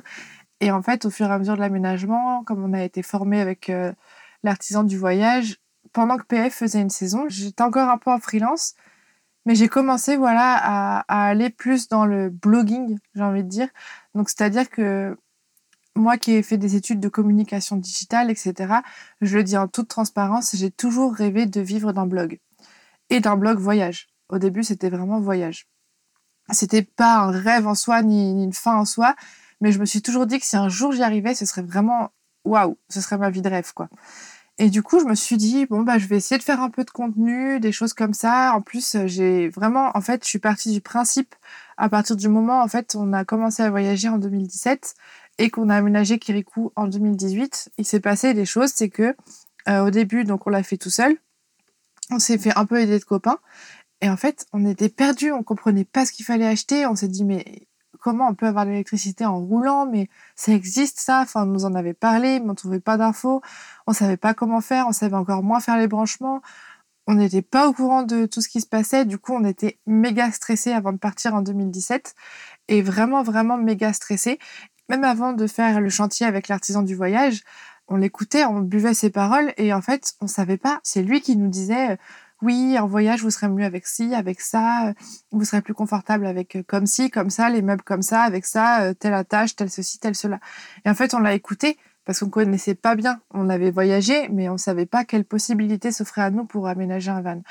Et 0.61 0.71
en 0.71 0.81
fait, 0.81 1.05
au 1.05 1.09
fur 1.09 1.27
et 1.27 1.31
à 1.31 1.39
mesure 1.39 1.55
de 1.55 1.61
l'aménagement, 1.61 2.43
comme 2.43 2.63
on 2.63 2.73
a 2.73 2.83
été 2.83 3.01
formé 3.03 3.39
avec 3.41 3.69
euh, 3.69 3.93
l'artisan 4.43 4.83
du 4.83 4.97
voyage, 4.97 5.57
pendant 5.93 6.17
que 6.17 6.23
PF 6.25 6.53
faisait 6.53 6.81
une 6.81 6.89
saison, 6.89 7.25
j'étais 7.29 7.63
encore 7.63 7.89
un 7.89 7.97
peu 7.97 8.11
en 8.11 8.19
freelance, 8.19 8.75
mais 9.45 9.55
j'ai 9.55 9.69
commencé 9.69 10.17
voilà 10.17 10.55
à, 10.55 11.05
à, 11.07 11.29
aller 11.29 11.49
plus 11.49 11.87
dans 11.87 12.05
le 12.05 12.29
blogging, 12.29 12.99
j'ai 13.15 13.23
envie 13.23 13.43
de 13.43 13.49
dire. 13.49 13.69
Donc 14.15 14.29
c'est-à-dire 14.29 14.69
que 14.69 15.17
moi 15.95 16.17
qui 16.17 16.33
ai 16.33 16.43
fait 16.43 16.57
des 16.57 16.75
études 16.75 16.99
de 16.99 17.09
communication 17.09 17.75
digitale, 17.77 18.31
etc., 18.31 18.75
je 19.21 19.37
le 19.37 19.43
dis 19.43 19.57
en 19.57 19.67
toute 19.67 19.87
transparence, 19.87 20.55
j'ai 20.55 20.71
toujours 20.71 21.13
rêvé 21.13 21.45
de 21.45 21.61
vivre 21.61 21.93
d'un 21.93 22.05
blog 22.05 22.39
et 23.09 23.19
d'un 23.19 23.37
blog 23.37 23.59
voyage. 23.59 24.07
Au 24.29 24.39
début, 24.39 24.63
c'était 24.63 24.89
vraiment 24.89 25.19
voyage. 25.19 25.67
C'était 26.51 26.83
pas 26.83 27.17
un 27.17 27.31
rêve 27.31 27.67
en 27.67 27.75
soi 27.75 28.01
ni, 28.01 28.33
ni 28.33 28.43
une 28.43 28.53
fin 28.53 28.75
en 28.75 28.85
soi, 28.85 29.15
mais 29.61 29.71
je 29.71 29.79
me 29.79 29.85
suis 29.85 30.01
toujours 30.01 30.25
dit 30.25 30.39
que 30.39 30.45
si 30.45 30.57
un 30.57 30.69
jour 30.69 30.91
j'y 30.91 31.03
arrivais, 31.03 31.35
ce 31.35 31.45
serait 31.45 31.61
vraiment 31.61 32.11
waouh, 32.45 32.77
ce 32.89 33.01
serait 33.01 33.17
ma 33.17 33.29
vie 33.29 33.41
de 33.41 33.49
rêve, 33.49 33.73
quoi. 33.73 33.89
Et 34.61 34.69
du 34.69 34.83
coup, 34.83 34.99
je 34.99 35.05
me 35.05 35.15
suis 35.15 35.37
dit, 35.37 35.65
bon, 35.67 35.83
bah, 35.83 35.97
je 35.97 36.05
vais 36.07 36.17
essayer 36.17 36.37
de 36.37 36.43
faire 36.43 36.61
un 36.61 36.69
peu 36.69 36.83
de 36.83 36.89
contenu, 36.89 37.61
des 37.61 37.71
choses 37.71 37.93
comme 37.93 38.13
ça. 38.13 38.53
En 38.53 38.61
plus, 38.61 38.97
j'ai 39.05 39.47
vraiment, 39.47 39.91
en 39.95 40.01
fait, 40.01 40.25
je 40.25 40.29
suis 40.29 40.39
partie 40.39 40.73
du 40.73 40.81
principe, 40.81 41.33
à 41.77 41.87
partir 41.87 42.17
du 42.17 42.27
moment, 42.27 42.61
en 42.61 42.67
fait, 42.67 42.93
on 42.95 43.13
a 43.13 43.23
commencé 43.23 43.63
à 43.63 43.69
voyager 43.69 44.09
en 44.09 44.17
2017 44.17 44.95
et 45.37 45.49
qu'on 45.49 45.69
a 45.69 45.77
aménagé 45.77 46.19
Kirikou 46.19 46.73
en 46.75 46.87
2018, 46.87 47.71
il 47.77 47.85
s'est 47.85 48.01
passé 48.01 48.33
des 48.33 48.45
choses, 48.45 48.71
c'est 48.75 48.89
que, 48.89 49.15
euh, 49.69 49.85
au 49.85 49.91
début, 49.91 50.25
donc, 50.25 50.45
on 50.45 50.49
l'a 50.49 50.63
fait 50.63 50.75
tout 50.77 50.89
seul. 50.89 51.15
On 52.11 52.19
s'est 52.19 52.37
fait 52.37 52.53
un 52.57 52.65
peu 52.65 52.81
aider 52.81 52.99
de 52.99 53.05
copains. 53.05 53.37
Et 54.01 54.09
en 54.09 54.17
fait, 54.17 54.45
on 54.53 54.65
était 54.65 54.89
perdus, 54.89 55.31
on 55.31 55.43
comprenait 55.43 55.85
pas 55.85 56.05
ce 56.05 56.11
qu'il 56.11 56.25
fallait 56.25 56.47
acheter. 56.47 56.85
On 56.85 56.95
s'est 56.95 57.07
dit, 57.07 57.25
mais 57.25 57.67
comment 57.99 58.27
on 58.29 58.35
peut 58.35 58.47
avoir 58.47 58.65
l'électricité 58.65 59.25
en 59.25 59.39
roulant, 59.39 59.85
mais 59.85 60.09
ça 60.35 60.53
existe 60.53 60.99
ça. 60.99 61.21
Enfin, 61.21 61.43
on 61.43 61.47
nous 61.47 61.65
en 61.65 61.75
avait 61.75 61.93
parlé, 61.93 62.39
mais 62.39 62.49
on 62.49 62.55
trouvait 62.55 62.79
pas 62.79 62.97
d'infos. 62.97 63.41
On 63.87 63.93
savait 63.93 64.17
pas 64.17 64.33
comment 64.33 64.61
faire, 64.61 64.87
on 64.87 64.93
savait 64.93 65.15
encore 65.15 65.43
moins 65.43 65.59
faire 65.59 65.77
les 65.77 65.87
branchements. 65.87 66.41
On 67.07 67.15
n'était 67.15 67.41
pas 67.41 67.67
au 67.67 67.73
courant 67.73 68.03
de 68.03 68.25
tout 68.25 68.41
ce 68.41 68.49
qui 68.49 68.61
se 68.61 68.67
passait. 68.67 69.05
Du 69.05 69.17
coup, 69.17 69.33
on 69.33 69.43
était 69.43 69.79
méga 69.87 70.31
stressés 70.31 70.71
avant 70.71 70.93
de 70.93 70.97
partir 70.97 71.33
en 71.35 71.41
2017 71.41 72.15
et 72.67 72.81
vraiment, 72.81 73.23
vraiment 73.23 73.57
méga 73.57 73.93
stressés. 73.93 74.39
Même 74.89 75.03
avant 75.03 75.33
de 75.33 75.47
faire 75.47 75.81
le 75.81 75.89
chantier 75.89 76.25
avec 76.25 76.47
l'artisan 76.47 76.83
du 76.83 76.95
voyage, 76.95 77.43
on 77.87 77.95
l'écoutait, 77.95 78.45
on 78.45 78.59
buvait 78.59 78.93
ses 78.93 79.09
paroles 79.09 79.53
et 79.57 79.73
en 79.73 79.81
fait, 79.81 80.13
on 80.21 80.27
savait 80.27 80.57
pas. 80.57 80.79
C'est 80.83 81.01
lui 81.01 81.21
qui 81.21 81.35
nous 81.35 81.49
disait 81.49 81.97
oui, 82.41 82.77
en 82.79 82.87
voyage, 82.87 83.21
vous 83.21 83.31
serez 83.31 83.49
mieux 83.49 83.65
avec 83.65 83.85
ci, 83.85 84.13
avec 84.15 84.39
ça, 84.39 84.89
euh, 84.89 84.93
vous 85.31 85.43
serez 85.43 85.61
plus 85.61 85.73
confortable 85.73 86.25
avec 86.25 86.55
euh, 86.55 86.63
comme 86.65 86.85
ci, 86.85 87.09
comme 87.09 87.29
ça, 87.29 87.49
les 87.49 87.61
meubles 87.61 87.83
comme 87.83 88.01
ça, 88.01 88.21
avec 88.21 88.45
ça, 88.45 88.83
euh, 88.83 88.93
telle 88.93 89.13
attache, 89.13 89.55
tel 89.55 89.69
ceci, 89.69 89.99
tel 89.99 90.15
cela. 90.15 90.39
Et 90.85 90.89
en 90.89 90.95
fait, 90.95 91.13
on 91.13 91.19
l'a 91.19 91.33
écouté 91.33 91.77
parce 92.05 92.19
qu'on 92.19 92.29
connaissait 92.29 92.75
pas 92.75 92.95
bien. 92.95 93.21
On 93.31 93.49
avait 93.49 93.71
voyagé, 93.71 94.29
mais 94.29 94.47
on 94.49 94.57
savait 94.57 94.85
pas 94.85 95.03
quelles 95.03 95.25
possibilités 95.25 95.91
s'offraient 95.91 96.21
à 96.21 96.31
nous 96.31 96.45
pour 96.45 96.67
aménager 96.67 97.11
un 97.11 97.21
van. 97.21 97.41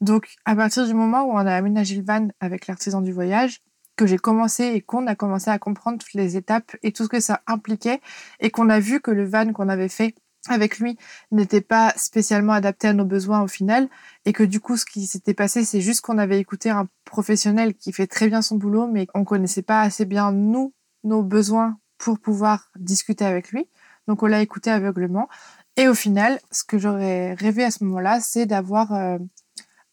Donc, 0.00 0.34
à 0.44 0.56
partir 0.56 0.86
du 0.86 0.94
moment 0.94 1.22
où 1.24 1.32
on 1.32 1.46
a 1.46 1.54
aménagé 1.54 1.96
le 1.96 2.04
van 2.04 2.28
avec 2.40 2.66
l'artisan 2.66 3.00
du 3.02 3.12
voyage, 3.12 3.60
que 3.96 4.06
j'ai 4.06 4.18
commencé 4.18 4.64
et 4.64 4.80
qu'on 4.80 5.06
a 5.06 5.14
commencé 5.14 5.50
à 5.50 5.58
comprendre 5.58 5.98
toutes 5.98 6.14
les 6.14 6.36
étapes 6.36 6.76
et 6.82 6.92
tout 6.92 7.04
ce 7.04 7.08
que 7.08 7.20
ça 7.20 7.42
impliquait 7.46 8.00
et 8.40 8.50
qu'on 8.50 8.68
a 8.68 8.80
vu 8.80 9.00
que 9.00 9.10
le 9.10 9.24
van 9.24 9.52
qu'on 9.52 9.68
avait 9.68 9.88
fait 9.88 10.14
avec 10.48 10.78
lui 10.78 10.98
n'était 11.30 11.60
pas 11.60 11.92
spécialement 11.96 12.52
adapté 12.52 12.88
à 12.88 12.92
nos 12.92 13.04
besoins 13.04 13.42
au 13.42 13.48
final 13.48 13.88
et 14.24 14.32
que 14.32 14.42
du 14.42 14.60
coup 14.60 14.76
ce 14.76 14.84
qui 14.84 15.06
s'était 15.06 15.34
passé 15.34 15.64
c'est 15.64 15.80
juste 15.80 16.02
qu'on 16.02 16.18
avait 16.18 16.38
écouté 16.38 16.70
un 16.70 16.88
professionnel 17.04 17.74
qui 17.74 17.92
fait 17.92 18.06
très 18.06 18.28
bien 18.28 18.42
son 18.42 18.56
boulot 18.56 18.86
mais 18.86 19.06
on 19.14 19.24
connaissait 19.24 19.62
pas 19.62 19.80
assez 19.80 20.04
bien 20.04 20.32
nous 20.32 20.74
nos 21.02 21.22
besoins 21.22 21.78
pour 21.98 22.18
pouvoir 22.18 22.70
discuter 22.76 23.24
avec 23.24 23.50
lui. 23.50 23.68
Donc 24.08 24.22
on 24.22 24.26
l'a 24.26 24.42
écouté 24.42 24.70
aveuglement 24.70 25.28
et 25.76 25.88
au 25.88 25.94
final 25.94 26.38
ce 26.50 26.64
que 26.64 26.78
j'aurais 26.78 27.34
rêvé 27.34 27.64
à 27.64 27.70
ce 27.70 27.82
moment-là 27.84 28.20
c'est 28.20 28.44
d'avoir 28.44 28.92
euh, 28.92 29.18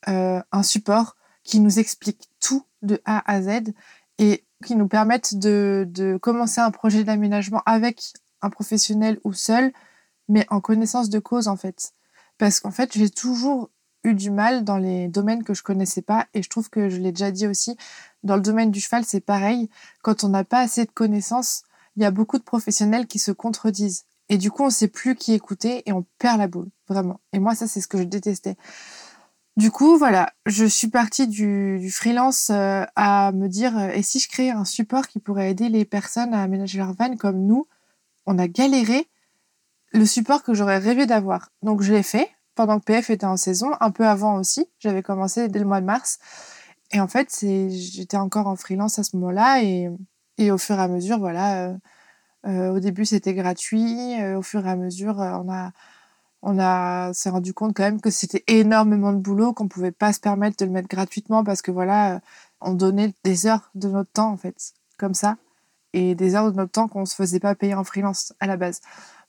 euh, 0.09 0.41
un 0.51 0.63
support 0.63 1.15
qui 1.43 1.59
nous 1.59 1.79
explique 1.79 2.29
tout 2.41 2.65
de 2.81 3.01
A 3.05 3.23
à 3.31 3.41
Z 3.41 3.73
et 4.17 4.43
qui 4.65 4.75
nous 4.75 4.87
permette 4.87 5.35
de, 5.39 5.85
de 5.89 6.17
commencer 6.17 6.59
un 6.59 6.71
projet 6.71 7.03
d'aménagement 7.03 7.63
avec 7.65 8.13
un 8.41 8.49
professionnel 8.49 9.19
ou 9.23 9.33
seul 9.33 9.71
mais 10.27 10.45
en 10.49 10.61
connaissance 10.61 11.09
de 11.09 11.19
cause 11.19 11.47
en 11.47 11.55
fait. 11.57 11.93
Parce 12.37 12.59
qu'en 12.59 12.71
fait, 12.71 12.97
j'ai 12.97 13.09
toujours 13.09 13.69
eu 14.03 14.13
du 14.13 14.31
mal 14.31 14.63
dans 14.63 14.77
les 14.77 15.07
domaines 15.07 15.43
que 15.43 15.53
je 15.53 15.63
connaissais 15.63 16.01
pas 16.01 16.27
et 16.33 16.41
je 16.41 16.49
trouve 16.49 16.69
que 16.69 16.89
je 16.89 16.97
l'ai 16.97 17.11
déjà 17.11 17.31
dit 17.31 17.47
aussi 17.47 17.77
dans 18.23 18.35
le 18.35 18.41
domaine 18.41 18.71
du 18.71 18.79
cheval 18.79 19.03
c'est 19.05 19.19
pareil. 19.21 19.69
Quand 20.01 20.23
on 20.23 20.29
n'a 20.29 20.43
pas 20.43 20.59
assez 20.59 20.85
de 20.85 20.91
connaissances 20.91 21.63
il 21.95 22.03
y 22.03 22.05
a 22.05 22.11
beaucoup 22.11 22.37
de 22.37 22.43
professionnels 22.43 23.07
qui 23.07 23.19
se 23.19 23.31
contredisent. 23.31 24.05
Et 24.29 24.37
du 24.37 24.49
coup 24.49 24.63
on 24.63 24.69
sait 24.69 24.87
plus 24.87 25.15
qui 25.15 25.33
écouter 25.33 25.83
et 25.85 25.91
on 25.91 26.05
perd 26.17 26.39
la 26.39 26.47
boule 26.47 26.69
vraiment. 26.87 27.19
Et 27.33 27.39
moi 27.39 27.53
ça 27.53 27.67
c'est 27.67 27.81
ce 27.81 27.87
que 27.87 27.97
je 27.97 28.03
détestais. 28.03 28.55
Du 29.57 29.69
coup 29.69 29.97
voilà 29.97 30.31
je 30.45 30.65
suis 30.65 30.87
partie 30.87 31.27
du, 31.27 31.89
freelance 31.91 32.49
euh, 32.49 32.85
à 32.95 33.31
me 33.33 33.47
dire 33.47 33.77
euh, 33.77 33.89
et 33.89 34.01
si 34.01 34.19
je 34.19 34.29
créais 34.29 34.51
un 34.51 34.65
support 34.65 35.07
qui 35.07 35.19
pourrait 35.19 35.51
aider 35.51 35.69
les 35.69 35.85
personnes 35.85 36.33
à 36.33 36.41
aménager 36.41 36.77
leur 36.79 36.93
van 36.93 37.15
comme 37.17 37.45
nous 37.45 37.67
on 38.25 38.39
a 38.39 38.47
galéré 38.47 39.07
le 39.93 40.05
support 40.05 40.43
que 40.43 40.53
j'aurais 40.53 40.77
rêvé 40.77 41.05
d'avoir. 41.05 41.49
Donc 41.61 41.81
je 41.81 41.93
l'ai 41.93 42.03
fait 42.03 42.29
pendant 42.55 42.79
que 42.79 42.85
PF 42.85 43.09
était 43.09 43.25
en 43.25 43.37
saison, 43.37 43.71
un 43.79 43.91
peu 43.91 44.05
avant 44.05 44.35
aussi. 44.35 44.67
J'avais 44.79 45.03
commencé 45.03 45.47
dès 45.47 45.59
le 45.59 45.65
mois 45.65 45.81
de 45.81 45.85
mars. 45.85 46.19
Et 46.91 46.99
en 46.99 47.07
fait, 47.07 47.29
j'étais 47.41 48.17
encore 48.17 48.47
en 48.47 48.55
freelance 48.55 48.99
à 48.99 49.03
ce 49.03 49.15
moment-là 49.15 49.63
et, 49.63 49.89
et 50.37 50.51
au 50.51 50.57
fur 50.57 50.77
et 50.77 50.81
à 50.81 50.87
mesure, 50.87 51.19
voilà. 51.19 51.67
Euh, 51.69 51.77
euh, 52.47 52.71
au 52.71 52.79
début, 52.79 53.05
c'était 53.05 53.33
gratuit. 53.33 54.21
Euh, 54.21 54.37
au 54.37 54.41
fur 54.41 54.65
et 54.65 54.69
à 54.69 54.75
mesure, 54.75 55.15
on 55.17 55.51
a, 55.51 55.71
on 56.41 56.59
a 56.59 57.13
s'est 57.13 57.29
rendu 57.29 57.53
compte 57.53 57.75
quand 57.75 57.83
même 57.83 58.01
que 58.01 58.09
c'était 58.09 58.43
énormément 58.47 59.13
de 59.13 59.19
boulot, 59.19 59.53
qu'on 59.53 59.67
pouvait 59.67 59.91
pas 59.91 60.11
se 60.13 60.19
permettre 60.19 60.57
de 60.57 60.65
le 60.65 60.71
mettre 60.71 60.89
gratuitement 60.89 61.43
parce 61.43 61.61
que 61.61 61.71
voilà, 61.71 62.21
on 62.59 62.73
donnait 62.73 63.13
des 63.23 63.47
heures 63.47 63.71
de 63.75 63.89
notre 63.89 64.11
temps 64.11 64.31
en 64.31 64.37
fait, 64.37 64.73
comme 64.97 65.13
ça, 65.13 65.37
et 65.93 66.15
des 66.15 66.35
heures 66.35 66.51
de 66.51 66.57
notre 66.57 66.71
temps 66.71 66.87
qu'on 66.87 67.05
se 67.05 67.15
faisait 67.15 67.39
pas 67.39 67.55
payer 67.55 67.75
en 67.75 67.83
freelance 67.83 68.33
à 68.39 68.47
la 68.47 68.57
base. 68.57 68.81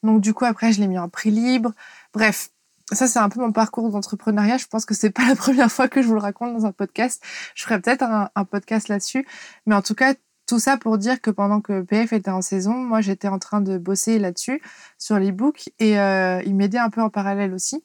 Donc 0.02 0.20
du 0.20 0.34
coup 0.34 0.44
après 0.44 0.72
je 0.72 0.80
l'ai 0.80 0.88
mis 0.88 0.98
en 0.98 1.08
prix 1.08 1.30
libre. 1.30 1.72
Bref, 2.12 2.50
ça 2.90 3.06
c'est 3.06 3.18
un 3.18 3.28
peu 3.28 3.40
mon 3.40 3.52
parcours 3.52 3.90
d'entrepreneuriat. 3.90 4.58
Je 4.58 4.66
pense 4.66 4.84
que 4.84 4.94
c'est 4.94 5.10
pas 5.10 5.26
la 5.28 5.36
première 5.36 5.70
fois 5.70 5.88
que 5.88 6.02
je 6.02 6.08
vous 6.08 6.14
le 6.14 6.20
raconte 6.20 6.54
dans 6.54 6.66
un 6.66 6.72
podcast. 6.72 7.22
Je 7.54 7.62
ferai 7.64 7.80
peut-être 7.80 8.02
un, 8.02 8.44
podcast 8.44 8.88
là-dessus, 8.88 9.26
mais 9.66 9.74
en 9.74 9.82
tout 9.82 9.94
cas 9.94 10.14
tout 10.46 10.58
ça 10.58 10.76
pour 10.76 10.98
dire 10.98 11.20
que 11.20 11.30
pendant 11.30 11.60
que 11.60 11.82
PF 11.82 12.12
était 12.12 12.30
en 12.30 12.42
saison, 12.42 12.74
moi 12.74 13.00
j'étais 13.00 13.28
en 13.28 13.38
train 13.38 13.60
de 13.60 13.78
bosser 13.78 14.18
là-dessus 14.18 14.60
sur 14.98 15.18
l'ebook 15.18 15.70
et 15.78 15.98
euh, 15.98 16.42
il 16.44 16.54
m'aidait 16.56 16.78
un 16.78 16.90
peu 16.90 17.00
en 17.00 17.10
parallèle 17.10 17.54
aussi. 17.54 17.84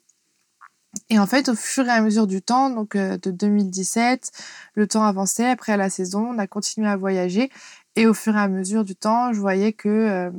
Et 1.09 1.19
en 1.19 1.27
fait, 1.27 1.49
au 1.49 1.55
fur 1.55 1.85
et 1.85 1.91
à 1.91 2.01
mesure 2.01 2.27
du 2.27 2.41
temps, 2.41 2.69
donc 2.69 2.95
euh, 2.95 3.17
de 3.17 3.31
2017, 3.31 4.31
le 4.73 4.87
temps 4.87 5.03
avançait. 5.03 5.47
Après 5.47 5.77
la 5.77 5.89
saison, 5.89 6.27
on 6.27 6.39
a 6.39 6.47
continué 6.47 6.87
à 6.87 6.97
voyager. 6.97 7.51
Et 7.95 8.07
au 8.07 8.13
fur 8.13 8.35
et 8.35 8.39
à 8.39 8.47
mesure 8.47 8.83
du 8.83 8.95
temps, 8.95 9.33
je 9.33 9.39
voyais 9.39 9.73
que 9.73 9.89
euh, 9.89 10.31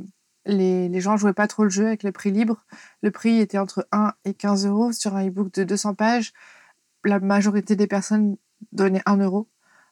les, 0.49 0.89
les 0.89 1.01
gens 1.01 1.17
jouaient 1.17 1.33
pas 1.33 1.47
trop 1.47 1.63
le 1.63 1.69
jeu 1.69 1.87
avec 1.87 2.03
le 2.03 2.11
prix 2.11 2.31
libre. 2.31 2.65
Le 3.01 3.11
prix 3.11 3.39
était 3.39 3.57
entre 3.57 3.87
1 3.91 4.13
et 4.25 4.33
15 4.33 4.67
euros 4.67 4.91
sur 4.91 5.15
un 5.15 5.27
e-book 5.27 5.53
de 5.53 5.63
200 5.63 5.95
pages. 5.95 6.33
La 7.05 7.19
majorité 7.19 7.75
des 7.75 7.87
personnes 7.87 8.37
donnaient 8.71 9.03
1 9.05 9.17
euro. 9.17 9.47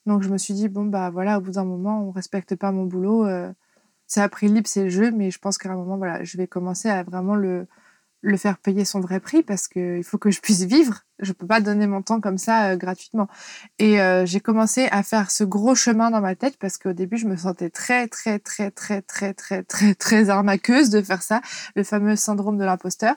Donc 0.05 0.23
je 0.23 0.29
me 0.29 0.37
suis 0.37 0.53
dit, 0.53 0.69
bon, 0.69 0.85
bah 0.85 1.09
voilà, 1.09 1.37
au 1.37 1.41
bout 1.41 1.51
d'un 1.51 1.65
moment, 1.65 2.07
on 2.07 2.11
respecte 2.11 2.55
pas 2.55 2.71
mon 2.71 2.85
boulot. 2.85 3.25
Euh, 3.25 3.51
c'est 4.07 4.21
à 4.21 4.29
prix 4.29 4.47
libre, 4.47 4.67
c'est 4.67 4.85
le 4.85 4.89
jeu, 4.89 5.11
mais 5.11 5.31
je 5.31 5.39
pense 5.39 5.57
qu'à 5.57 5.71
un 5.71 5.75
moment, 5.75 5.97
voilà, 5.97 6.23
je 6.23 6.37
vais 6.37 6.47
commencer 6.47 6.89
à 6.89 7.03
vraiment 7.03 7.35
le, 7.35 7.67
le 8.21 8.37
faire 8.37 8.57
payer 8.57 8.85
son 8.85 8.99
vrai 8.99 9.19
prix 9.19 9.43
parce 9.43 9.67
qu'il 9.67 10.03
faut 10.03 10.17
que 10.17 10.31
je 10.31 10.41
puisse 10.41 10.63
vivre. 10.63 11.01
Je 11.19 11.31
peux 11.31 11.47
pas 11.47 11.61
donner 11.61 11.87
mon 11.87 12.01
temps 12.01 12.19
comme 12.19 12.37
ça 12.37 12.69
euh, 12.69 12.75
gratuitement. 12.75 13.27
Et 13.79 13.99
euh, 13.99 14.25
j'ai 14.25 14.39
commencé 14.39 14.87
à 14.91 15.01
faire 15.01 15.31
ce 15.31 15.43
gros 15.43 15.73
chemin 15.75 16.11
dans 16.11 16.21
ma 16.21 16.35
tête 16.35 16.57
parce 16.59 16.77
qu'au 16.77 16.93
début, 16.93 17.17
je 17.17 17.25
me 17.27 17.35
sentais 17.35 17.69
très, 17.69 18.07
très, 18.07 18.39
très, 18.39 18.69
très, 18.71 19.01
très, 19.01 19.33
très, 19.33 19.63
très, 19.63 19.93
très 19.95 20.29
arnaqueuse 20.29 20.89
de 20.89 21.01
faire 21.01 21.23
ça, 21.23 21.41
le 21.75 21.83
fameux 21.83 22.15
syndrome 22.15 22.57
de 22.57 22.65
l'imposteur. 22.65 23.15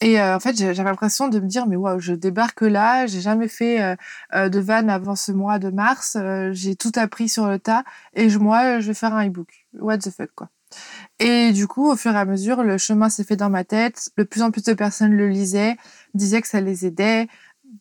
Et 0.00 0.20
euh, 0.20 0.36
en 0.36 0.40
fait, 0.40 0.56
j'avais 0.56 0.84
l'impression 0.84 1.28
de 1.28 1.40
me 1.40 1.46
dire, 1.46 1.66
mais 1.66 1.76
waouh, 1.76 1.98
je 1.98 2.12
débarque 2.12 2.62
là, 2.62 3.06
j'ai 3.06 3.20
jamais 3.20 3.48
fait 3.48 3.96
de 4.32 4.60
van 4.60 4.88
avant 4.88 5.16
ce 5.16 5.32
mois 5.32 5.58
de 5.58 5.70
mars, 5.70 6.16
j'ai 6.52 6.76
tout 6.76 6.92
appris 6.96 7.28
sur 7.28 7.46
le 7.46 7.58
tas 7.58 7.84
et 8.14 8.28
moi, 8.38 8.80
je 8.80 8.88
vais 8.88 8.94
faire 8.94 9.14
un 9.14 9.26
e-book. 9.26 9.66
What 9.74 9.98
the 9.98 10.10
fuck, 10.10 10.30
quoi. 10.34 10.50
Et 11.22 11.52
du 11.52 11.68
coup, 11.68 11.90
au 11.90 11.96
fur 11.96 12.12
et 12.12 12.18
à 12.18 12.24
mesure, 12.24 12.62
le 12.62 12.78
chemin 12.78 13.10
s'est 13.10 13.24
fait 13.24 13.36
dans 13.36 13.50
ma 13.50 13.62
tête. 13.62 14.08
De 14.16 14.22
plus 14.22 14.40
en 14.42 14.50
plus 14.50 14.62
de 14.64 14.72
personnes 14.72 15.12
le 15.12 15.28
lisaient, 15.28 15.76
disaient 16.14 16.40
que 16.40 16.48
ça 16.48 16.62
les 16.62 16.86
aidait. 16.86 17.28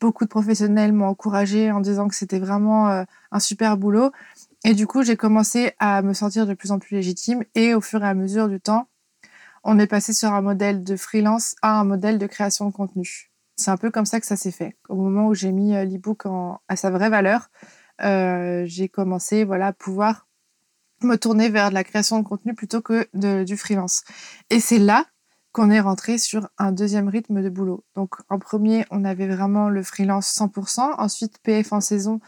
Beaucoup 0.02 0.26
de 0.26 0.30
professionnels 0.30 0.92
m'ont 0.92 1.08
encouragé 1.08 1.72
en 1.72 1.80
disant 1.80 2.10
que 2.10 2.16
c'était 2.16 2.38
vraiment 2.38 2.90
euh, 2.90 3.04
un 3.32 3.40
super 3.40 3.78
boulot. 3.78 4.12
Et 4.66 4.74
du 4.74 4.88
coup, 4.88 5.04
j'ai 5.04 5.16
commencé 5.16 5.72
à 5.80 6.02
me 6.02 6.14
sentir 6.14 6.46
de 6.48 6.54
plus 6.54 6.72
en 6.72 6.80
plus 6.80 6.96
légitime. 6.96 7.46
Et 7.56 7.74
au 7.74 7.80
fur 7.80 8.04
et 8.04 8.08
à 8.08 8.14
mesure 8.14 8.50
du 8.50 8.60
temps, 8.60 8.90
on 9.64 9.80
est 9.80 9.88
passé 9.88 10.12
sur 10.12 10.34
un 10.34 10.42
modèle 10.42 10.84
de 10.84 10.98
freelance 10.98 11.56
à 11.62 11.80
un 11.80 11.86
modèle 11.86 12.18
de 12.18 12.28
création 12.28 12.66
de 12.68 12.74
contenu. 12.74 13.32
C'est 13.56 13.72
un 13.72 13.78
peu 13.78 13.90
comme 13.90 14.06
ça 14.06 14.20
que 14.20 14.26
ça 14.26 14.36
s'est 14.36 14.52
fait. 14.52 14.76
Au 14.90 14.96
moment 14.96 15.28
où 15.28 15.34
j'ai 15.34 15.54
mis 15.54 15.76
euh, 15.76 15.86
l'e-book 15.86 16.24
à 16.68 16.76
sa 16.76 16.90
vraie 16.92 17.10
valeur, 17.10 17.50
euh, 18.02 18.64
j'ai 18.66 18.90
commencé 18.90 19.46
voilà, 19.46 19.68
à 19.68 19.74
pouvoir 19.74 20.29
me 21.04 21.18
tourner 21.18 21.50
vers 21.50 21.72
la 21.72 21.84
création 21.84 22.20
de 22.20 22.28
contenu 22.28 22.54
plutôt 22.54 22.82
que 22.82 23.08
du 23.44 23.58
freelance. 23.58 24.04
Et 24.50 24.60
c'est 24.60 24.80
là 24.80 25.06
qu'on 25.52 25.72
est 25.72 25.80
rentré 25.80 26.18
sur 26.18 26.50
un 26.58 26.72
deuxième 26.72 27.10
rythme 27.10 27.42
de 27.42 27.50
boulot. 27.50 27.84
Donc 27.96 28.16
en 28.30 28.40
premier, 28.40 28.86
on 28.92 29.04
avait 29.04 29.28
vraiment 29.28 29.70
le 29.70 29.84
freelance 29.84 30.36
100%, 30.36 30.96
ensuite 30.98 31.40
PF 31.44 31.74
en 31.74 31.82
saison 31.82 32.20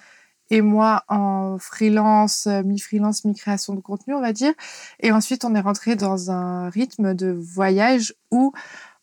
et 0.51 0.61
moi 0.61 1.03
en 1.07 1.57
freelance, 1.57 2.45
euh, 2.45 2.61
mi-freelance, 2.61 3.25
mi-création 3.25 3.73
de 3.73 3.79
contenu, 3.79 4.13
on 4.13 4.21
va 4.21 4.33
dire. 4.33 4.53
Et 4.99 5.11
ensuite, 5.11 5.45
on 5.45 5.55
est 5.55 5.61
rentré 5.61 5.95
dans 5.95 6.29
un 6.29 6.69
rythme 6.69 7.15
de 7.15 7.31
voyage 7.31 8.13
où 8.31 8.51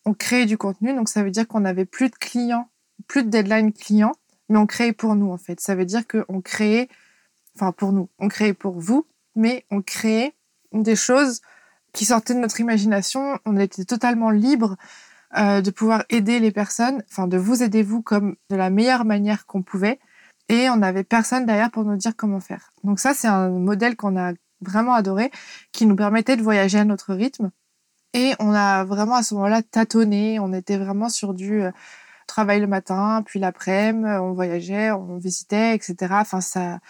on 0.04 0.14
crée 0.14 0.46
du 0.46 0.58
contenu. 0.58 0.94
Donc, 0.94 1.08
ça 1.08 1.24
veut 1.24 1.30
dire 1.30 1.48
qu'on 1.48 1.60
n'avait 1.60 1.86
plus 1.86 2.10
de 2.10 2.14
clients, 2.14 2.68
plus 3.08 3.24
de 3.24 3.30
deadline 3.30 3.72
clients, 3.72 4.12
mais 4.50 4.58
on 4.58 4.66
créait 4.66 4.92
pour 4.92 5.16
nous, 5.16 5.32
en 5.32 5.38
fait. 5.38 5.58
Ça 5.60 5.74
veut 5.74 5.86
dire 5.86 6.02
qu'on 6.06 6.42
créait, 6.42 6.88
enfin, 7.56 7.72
pour 7.72 7.92
nous, 7.92 8.10
on 8.18 8.28
créait 8.28 8.54
pour 8.54 8.78
vous, 8.78 9.06
mais 9.38 9.64
on 9.70 9.80
créait 9.80 10.34
des 10.72 10.96
choses 10.96 11.40
qui 11.94 12.04
sortaient 12.04 12.34
de 12.34 12.40
notre 12.40 12.60
imagination. 12.60 13.38
On 13.46 13.56
était 13.56 13.84
totalement 13.84 14.30
libre 14.30 14.76
euh, 15.38 15.62
de 15.62 15.70
pouvoir 15.70 16.04
aider 16.10 16.40
les 16.40 16.50
personnes, 16.50 17.02
enfin, 17.10 17.26
de 17.26 17.38
vous 17.38 17.62
aider 17.62 17.82
vous 17.82 18.02
comme 18.02 18.36
de 18.50 18.56
la 18.56 18.68
meilleure 18.68 19.04
manière 19.04 19.46
qu'on 19.46 19.62
pouvait 19.62 19.98
et 20.48 20.68
on 20.70 20.76
n'avait 20.76 21.04
personne 21.04 21.46
derrière 21.46 21.70
pour 21.70 21.84
nous 21.84 21.96
dire 21.96 22.16
comment 22.16 22.40
faire. 22.40 22.72
Donc 22.84 22.98
ça, 22.98 23.14
c'est 23.14 23.28
un 23.28 23.48
modèle 23.50 23.96
qu'on 23.96 24.16
a 24.16 24.32
vraiment 24.60 24.94
adoré, 24.94 25.30
qui 25.72 25.86
nous 25.86 25.96
permettait 25.96 26.36
de 26.36 26.42
voyager 26.42 26.78
à 26.78 26.84
notre 26.84 27.14
rythme. 27.14 27.50
Et 28.14 28.32
on 28.40 28.52
a 28.52 28.84
vraiment 28.84 29.14
à 29.14 29.22
ce 29.22 29.34
moment-là 29.34 29.62
tâtonné, 29.62 30.40
on 30.40 30.52
était 30.52 30.78
vraiment 30.78 31.08
sur 31.08 31.34
du 31.34 31.62
euh, 31.62 31.70
travail 32.26 32.60
le 32.60 32.66
matin, 32.66 33.22
puis 33.24 33.38
l'après-midi, 33.38 34.08
on 34.20 34.32
voyageait, 34.32 34.90
on 34.90 35.18
visitait, 35.18 35.74
etc. 35.74 35.94
Enfin, 36.12 36.40
ça, 36.40 36.80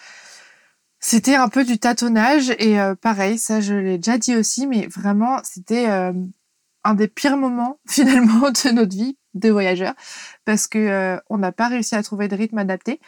c'était 0.99 1.35
un 1.35 1.49
peu 1.49 1.65
du 1.65 1.79
tâtonnage 1.79 2.51
et 2.59 2.79
euh, 2.79 2.95
pareil, 2.95 3.37
ça 3.37 3.61
je 3.61 3.73
l'ai 3.73 3.97
déjà 3.97 4.17
dit 4.17 4.35
aussi, 4.35 4.67
mais 4.67 4.87
vraiment 4.87 5.39
c'était 5.43 5.89
euh, 5.89 6.13
un 6.83 6.93
des 6.93 7.07
pires 7.07 7.37
moments 7.37 7.79
finalement 7.87 8.51
de 8.51 8.71
notre 8.71 8.95
vie 8.95 9.17
de 9.35 9.49
voyageur 9.49 9.93
parce 10.45 10.67
que 10.67 11.19
on 11.29 11.37
n'a 11.37 11.51
pas 11.51 11.67
réussi 11.67 11.95
à 11.95 12.03
trouver 12.03 12.27
de 12.27 12.35
rythme 12.35 12.57
adapté 12.57 12.99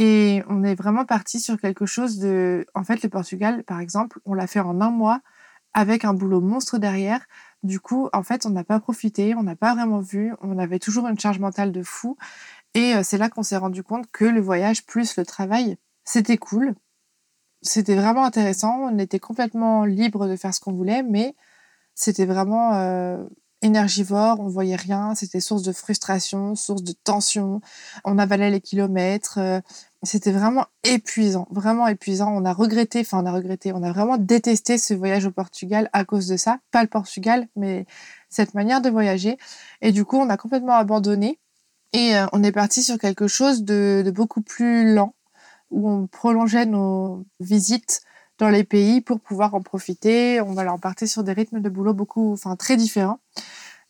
et 0.00 0.42
on 0.48 0.64
est 0.64 0.74
vraiment 0.74 1.04
parti 1.04 1.40
sur 1.40 1.60
quelque 1.60 1.84
chose 1.84 2.18
de... 2.18 2.64
En 2.74 2.84
fait, 2.84 3.02
le 3.02 3.10
Portugal, 3.10 3.64
par 3.64 3.80
exemple, 3.80 4.18
on 4.24 4.32
l'a 4.32 4.46
fait 4.46 4.60
en 4.60 4.80
un 4.80 4.90
mois 4.90 5.20
avec 5.74 6.06
un 6.06 6.14
boulot 6.14 6.40
monstre 6.40 6.78
derrière. 6.78 7.20
Du 7.62 7.80
coup, 7.80 8.08
en 8.14 8.22
fait, 8.22 8.46
on 8.46 8.50
n'a 8.50 8.64
pas 8.64 8.80
profité, 8.80 9.34
on 9.34 9.42
n'a 9.42 9.56
pas 9.56 9.74
vraiment 9.74 10.00
vu, 10.00 10.32
on 10.40 10.58
avait 10.58 10.78
toujours 10.78 11.06
une 11.06 11.18
charge 11.18 11.38
mentale 11.38 11.70
de 11.70 11.82
fou. 11.82 12.16
Et 12.72 12.94
euh, 12.94 13.02
c'est 13.02 13.18
là 13.18 13.28
qu'on 13.28 13.42
s'est 13.42 13.58
rendu 13.58 13.82
compte 13.82 14.10
que 14.10 14.24
le 14.24 14.40
voyage 14.40 14.86
plus 14.86 15.18
le 15.18 15.26
travail, 15.26 15.76
c'était 16.04 16.38
cool. 16.38 16.74
C'était 17.62 17.94
vraiment 17.94 18.24
intéressant. 18.24 18.88
On 18.90 18.98
était 18.98 19.18
complètement 19.18 19.84
libre 19.84 20.26
de 20.28 20.36
faire 20.36 20.54
ce 20.54 20.60
qu'on 20.60 20.72
voulait, 20.72 21.02
mais 21.02 21.34
c'était 21.94 22.26
vraiment 22.26 22.74
euh, 22.74 23.22
énergivore, 23.62 24.40
on 24.40 24.48
voyait 24.48 24.76
rien, 24.76 25.14
c'était 25.14 25.40
source 25.40 25.62
de 25.62 25.72
frustration, 25.72 26.54
source 26.54 26.82
de 26.82 26.92
tension, 26.92 27.60
on 28.04 28.18
avalait 28.18 28.50
les 28.50 28.60
kilomètres, 28.60 29.38
euh, 29.38 29.60
c'était 30.02 30.32
vraiment 30.32 30.66
épuisant, 30.82 31.46
vraiment 31.50 31.86
épuisant. 31.86 32.32
On 32.34 32.44
a 32.44 32.52
regretté, 32.54 33.00
enfin 33.00 33.22
on 33.22 33.26
a 33.26 33.32
regretté, 33.32 33.72
on 33.72 33.82
a 33.82 33.92
vraiment 33.92 34.16
détesté 34.16 34.78
ce 34.78 34.94
voyage 34.94 35.26
au 35.26 35.30
Portugal 35.30 35.90
à 35.92 36.04
cause 36.04 36.26
de 36.26 36.36
ça. 36.38 36.58
Pas 36.70 36.82
le 36.82 36.88
Portugal, 36.88 37.48
mais 37.54 37.86
cette 38.30 38.54
manière 38.54 38.80
de 38.80 38.88
voyager. 38.88 39.36
Et 39.82 39.92
du 39.92 40.04
coup, 40.04 40.16
on 40.16 40.30
a 40.30 40.38
complètement 40.38 40.74
abandonné 40.74 41.38
et 41.92 42.16
euh, 42.16 42.26
on 42.32 42.42
est 42.42 42.52
parti 42.52 42.82
sur 42.82 42.98
quelque 42.98 43.26
chose 43.28 43.64
de, 43.64 44.10
beaucoup 44.14 44.42
plus 44.42 44.94
lent, 44.94 45.14
où 45.70 45.90
on 45.90 46.06
prolongeait 46.06 46.66
nos 46.66 47.24
visites 47.40 48.02
dans 48.38 48.48
les 48.48 48.64
pays 48.64 49.00
pour 49.00 49.20
pouvoir 49.20 49.54
en 49.54 49.60
profiter. 49.60 50.40
On 50.40 50.52
va 50.52 50.64
leur 50.64 50.80
partir 50.80 51.06
sur 51.08 51.22
des 51.22 51.32
rythmes 51.32 51.60
de 51.60 51.68
boulot 51.68 51.94
beaucoup, 51.94 52.32
enfin 52.32 52.56
très 52.56 52.76
différents. 52.76 53.20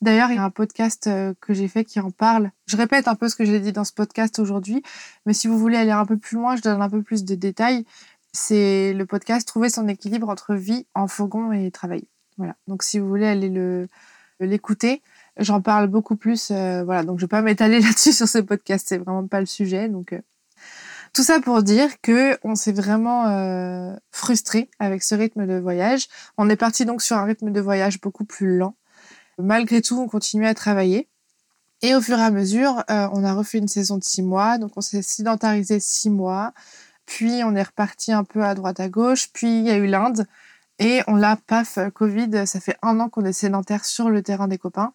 D'ailleurs, 0.00 0.30
il 0.30 0.36
y 0.36 0.38
a 0.38 0.44
un 0.44 0.50
podcast 0.50 1.06
euh, 1.08 1.34
que 1.40 1.52
j'ai 1.52 1.68
fait 1.68 1.84
qui 1.84 2.00
en 2.00 2.10
parle. 2.10 2.50
Je 2.66 2.76
répète 2.76 3.06
un 3.06 3.14
peu 3.14 3.28
ce 3.28 3.36
que 3.36 3.44
j'ai 3.44 3.60
dit 3.60 3.72
dans 3.72 3.84
ce 3.84 3.92
podcast 3.92 4.38
aujourd'hui, 4.38 4.82
mais 5.26 5.34
si 5.34 5.46
vous 5.46 5.58
voulez 5.58 5.76
aller 5.76 5.90
un 5.90 6.06
peu 6.06 6.16
plus 6.16 6.36
loin, 6.36 6.56
je 6.56 6.62
donne 6.62 6.80
un 6.80 6.88
peu 6.88 7.02
plus 7.02 7.24
de 7.24 7.34
détails. 7.34 7.84
C'est 8.32 8.94
le 8.94 9.04
podcast 9.06 9.46
Trouver 9.46 9.68
son 9.68 9.88
équilibre 9.88 10.28
entre 10.28 10.54
vie 10.54 10.86
en 10.94 11.06
fourgon 11.06 11.52
et 11.52 11.70
travail. 11.70 12.04
Voilà. 12.38 12.56
Donc, 12.66 12.82
si 12.82 12.98
vous 12.98 13.08
voulez 13.08 13.26
aller 13.26 13.50
le 13.50 13.88
l'écouter, 14.40 15.02
j'en 15.36 15.60
parle 15.60 15.88
beaucoup 15.88 16.16
plus. 16.16 16.50
Euh, 16.50 16.82
voilà. 16.84 17.02
Donc, 17.02 17.18
je 17.18 17.24
vais 17.24 17.28
pas 17.28 17.42
m'étaler 17.42 17.80
là-dessus 17.80 18.12
sur 18.12 18.28
ce 18.28 18.38
podcast. 18.38 18.86
C'est 18.88 18.98
vraiment 18.98 19.26
pas 19.26 19.40
le 19.40 19.46
sujet. 19.46 19.88
Donc, 19.88 20.14
euh, 20.14 20.20
tout 21.12 21.22
ça 21.22 21.40
pour 21.40 21.62
dire 21.62 22.00
que 22.02 22.38
on 22.44 22.54
s'est 22.54 22.72
vraiment 22.72 23.96
frustré 24.10 24.70
avec 24.78 25.02
ce 25.02 25.14
rythme 25.14 25.46
de 25.46 25.58
voyage. 25.58 26.06
On 26.38 26.48
est 26.48 26.56
parti 26.56 26.84
donc 26.84 27.02
sur 27.02 27.16
un 27.16 27.24
rythme 27.24 27.50
de 27.50 27.60
voyage 27.60 28.00
beaucoup 28.00 28.24
plus 28.24 28.56
lent 28.56 28.74
malgré 29.42 29.82
tout, 29.82 29.98
on 29.98 30.08
continuait 30.08 30.48
à 30.48 30.54
travailler. 30.54 31.08
Et 31.82 31.94
au 31.94 32.00
fur 32.00 32.18
et 32.18 32.22
à 32.22 32.30
mesure, 32.30 32.84
euh, 32.90 33.08
on 33.12 33.24
a 33.24 33.32
refait 33.32 33.58
une 33.58 33.68
saison 33.68 33.96
de 33.96 34.04
six 34.04 34.22
mois. 34.22 34.58
Donc, 34.58 34.72
on 34.76 34.80
s'est 34.80 35.02
sédentarisé 35.02 35.80
six 35.80 36.10
mois. 36.10 36.52
Puis, 37.06 37.42
on 37.44 37.54
est 37.54 37.62
reparti 37.62 38.12
un 38.12 38.24
peu 38.24 38.44
à 38.44 38.54
droite 38.54 38.80
à 38.80 38.88
gauche. 38.88 39.32
Puis, 39.32 39.60
il 39.60 39.66
y 39.66 39.70
a 39.70 39.76
eu 39.76 39.86
l'Inde. 39.86 40.26
Et 40.78 41.00
on 41.06 41.16
l'a, 41.16 41.36
paf, 41.36 41.78
Covid. 41.94 42.46
Ça 42.46 42.60
fait 42.60 42.76
un 42.82 43.00
an 43.00 43.08
qu'on 43.08 43.24
est 43.24 43.32
sédentaire 43.32 43.84
sur 43.84 44.10
le 44.10 44.22
terrain 44.22 44.48
des 44.48 44.58
copains 44.58 44.92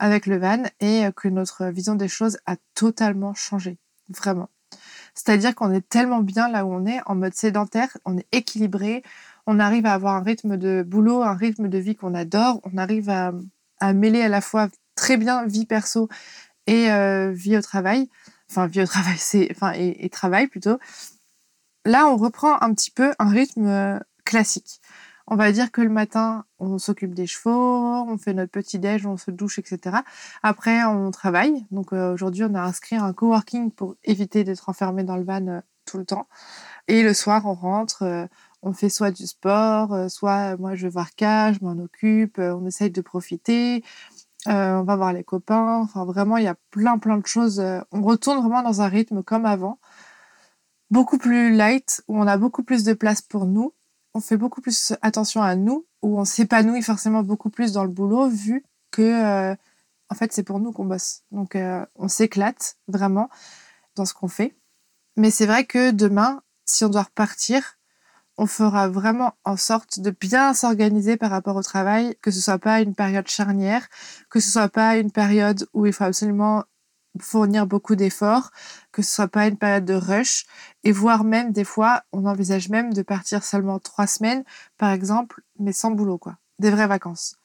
avec 0.00 0.26
le 0.26 0.38
van 0.38 0.62
et 0.78 1.06
que 1.16 1.26
notre 1.26 1.66
vision 1.66 1.96
des 1.96 2.06
choses 2.06 2.38
a 2.46 2.54
totalement 2.74 3.34
changé. 3.34 3.78
Vraiment. 4.08 4.48
C'est-à-dire 5.18 5.54
qu'on 5.54 5.72
est 5.72 5.86
tellement 5.88 6.20
bien 6.20 6.48
là 6.48 6.64
où 6.64 6.72
on 6.72 6.86
est, 6.86 7.00
en 7.06 7.16
mode 7.16 7.34
sédentaire, 7.34 7.96
on 8.04 8.16
est 8.16 8.26
équilibré, 8.30 9.02
on 9.46 9.58
arrive 9.58 9.84
à 9.84 9.94
avoir 9.94 10.14
un 10.14 10.22
rythme 10.22 10.56
de 10.56 10.84
boulot, 10.86 11.22
un 11.22 11.34
rythme 11.34 11.68
de 11.68 11.78
vie 11.78 11.96
qu'on 11.96 12.14
adore, 12.14 12.60
on 12.62 12.78
arrive 12.78 13.10
à 13.10 13.32
mêler 13.92 14.22
à 14.22 14.28
la 14.28 14.40
fois 14.40 14.68
très 14.94 15.16
bien 15.16 15.46
vie 15.46 15.66
perso 15.66 16.08
et 16.66 16.90
euh, 16.92 17.32
vie 17.32 17.56
au 17.56 17.62
travail. 17.62 18.08
Enfin, 18.50 18.66
vie 18.66 18.82
au 18.82 18.86
travail, 18.86 19.16
c'est, 19.18 19.48
enfin, 19.50 19.72
et, 19.74 20.08
travail 20.10 20.46
plutôt. 20.46 20.78
Là, 21.84 22.06
on 22.06 22.16
reprend 22.16 22.60
un 22.60 22.74
petit 22.74 22.90
peu 22.90 23.12
un 23.18 23.28
rythme 23.28 23.66
euh, 23.66 23.98
classique. 24.24 24.80
On 25.30 25.36
va 25.36 25.52
dire 25.52 25.70
que 25.70 25.82
le 25.82 25.90
matin, 25.90 26.44
on 26.58 26.78
s'occupe 26.78 27.14
des 27.14 27.26
chevaux, 27.26 27.50
on 28.08 28.16
fait 28.16 28.32
notre 28.32 28.50
petit 28.50 28.78
déj, 28.78 29.06
on 29.06 29.16
se 29.16 29.30
douche, 29.30 29.58
etc. 29.58 29.98
Après, 30.42 30.84
on 30.84 31.10
travaille. 31.10 31.66
Donc 31.70 31.92
euh, 31.92 32.14
aujourd'hui, 32.14 32.44
on 32.44 32.54
a 32.54 32.62
inscrit 32.62 32.96
un 32.96 33.12
coworking 33.12 33.70
pour 33.70 33.96
éviter 34.04 34.42
d'être 34.44 34.68
enfermé 34.68 35.04
dans 35.04 35.16
le 35.16 35.24
van 35.24 35.62
tout 35.84 35.98
le 35.98 36.06
temps. 36.06 36.28
Et 36.88 37.02
le 37.02 37.12
soir, 37.12 37.44
on 37.44 37.54
rentre, 37.54 38.28
on 38.62 38.72
fait 38.72 38.88
soit 38.88 39.10
du 39.10 39.26
sport, 39.26 39.92
euh, 39.92 40.08
soit 40.08 40.56
moi 40.56 40.74
je 40.74 40.84
vais 40.84 40.90
voir 40.90 41.14
K, 41.14 41.22
je 41.54 41.64
m'en 41.64 41.78
occupe, 41.82 42.38
euh, 42.38 42.54
on 42.54 42.66
essaye 42.66 42.90
de 42.90 43.00
profiter, 43.00 43.84
euh, 44.48 44.76
on 44.78 44.84
va 44.84 44.96
voir 44.96 45.12
les 45.12 45.24
copains. 45.24 45.80
Enfin, 45.82 46.04
vraiment, 46.04 46.36
il 46.38 46.44
y 46.44 46.48
a 46.48 46.56
plein, 46.70 46.98
plein 46.98 47.18
de 47.18 47.26
choses. 47.26 47.62
On 47.92 48.02
retourne 48.02 48.38
vraiment 48.38 48.62
dans 48.62 48.82
un 48.82 48.88
rythme 48.88 49.22
comme 49.22 49.46
avant, 49.46 49.78
beaucoup 50.90 51.18
plus 51.18 51.54
light, 51.54 52.02
où 52.08 52.18
on 52.18 52.26
a 52.26 52.36
beaucoup 52.38 52.62
plus 52.62 52.84
de 52.84 52.94
place 52.94 53.22
pour 53.22 53.46
nous. 53.46 53.74
On 54.14 54.20
fait 54.20 54.36
beaucoup 54.36 54.60
plus 54.60 54.94
attention 55.02 55.42
à 55.42 55.54
nous, 55.54 55.86
où 56.02 56.18
on 56.18 56.24
s'épanouit 56.24 56.82
forcément 56.82 57.22
beaucoup 57.22 57.50
plus 57.50 57.72
dans 57.72 57.84
le 57.84 57.90
boulot, 57.90 58.28
vu 58.28 58.64
que, 58.90 59.52
en 60.10 60.14
fait, 60.14 60.32
c'est 60.32 60.42
pour 60.42 60.58
nous 60.60 60.72
qu'on 60.72 60.86
bosse. 60.86 61.22
Donc, 61.30 61.56
on 61.96 62.08
s'éclate 62.08 62.76
vraiment 62.88 63.28
dans 63.94 64.04
ce 64.04 64.14
qu'on 64.14 64.28
fait. 64.28 64.56
Mais 65.16 65.30
c'est 65.30 65.46
vrai 65.46 65.64
que 65.64 65.90
demain, 65.90 66.42
si 66.64 66.84
on 66.84 66.88
doit 66.88 67.02
repartir, 67.02 67.74
on 68.36 68.46
fera 68.46 68.88
vraiment 68.88 69.34
en 69.44 69.56
sorte 69.56 69.98
de 69.98 70.10
bien 70.10 70.54
s'organiser 70.54 71.16
par 71.16 71.30
rapport 71.30 71.56
au 71.56 71.62
travail, 71.62 72.16
que 72.22 72.30
ce 72.30 72.40
soit 72.40 72.58
pas 72.58 72.80
une 72.80 72.94
période 72.94 73.26
charnière, 73.26 73.88
que 74.30 74.38
ce 74.38 74.50
soit 74.50 74.68
pas 74.68 74.96
une 74.96 75.10
période 75.10 75.66
où 75.74 75.86
il 75.86 75.92
faut 75.92 76.04
absolument 76.04 76.64
fournir 77.22 77.66
beaucoup 77.66 77.96
d'efforts, 77.96 78.50
que 78.92 79.02
ce 79.02 79.14
soit 79.14 79.28
pas 79.28 79.46
une 79.46 79.56
période 79.56 79.84
de 79.84 79.94
rush, 79.94 80.46
et 80.84 80.92
voire 80.92 81.24
même 81.24 81.52
des 81.52 81.64
fois, 81.64 82.02
on 82.12 82.26
envisage 82.26 82.68
même 82.68 82.92
de 82.92 83.02
partir 83.02 83.44
seulement 83.44 83.78
trois 83.78 84.06
semaines, 84.06 84.44
par 84.76 84.90
exemple, 84.90 85.42
mais 85.58 85.72
sans 85.72 85.90
boulot, 85.90 86.18
quoi. 86.18 86.36
Des 86.58 86.70
vraies 86.70 86.86
vacances. 86.86 87.36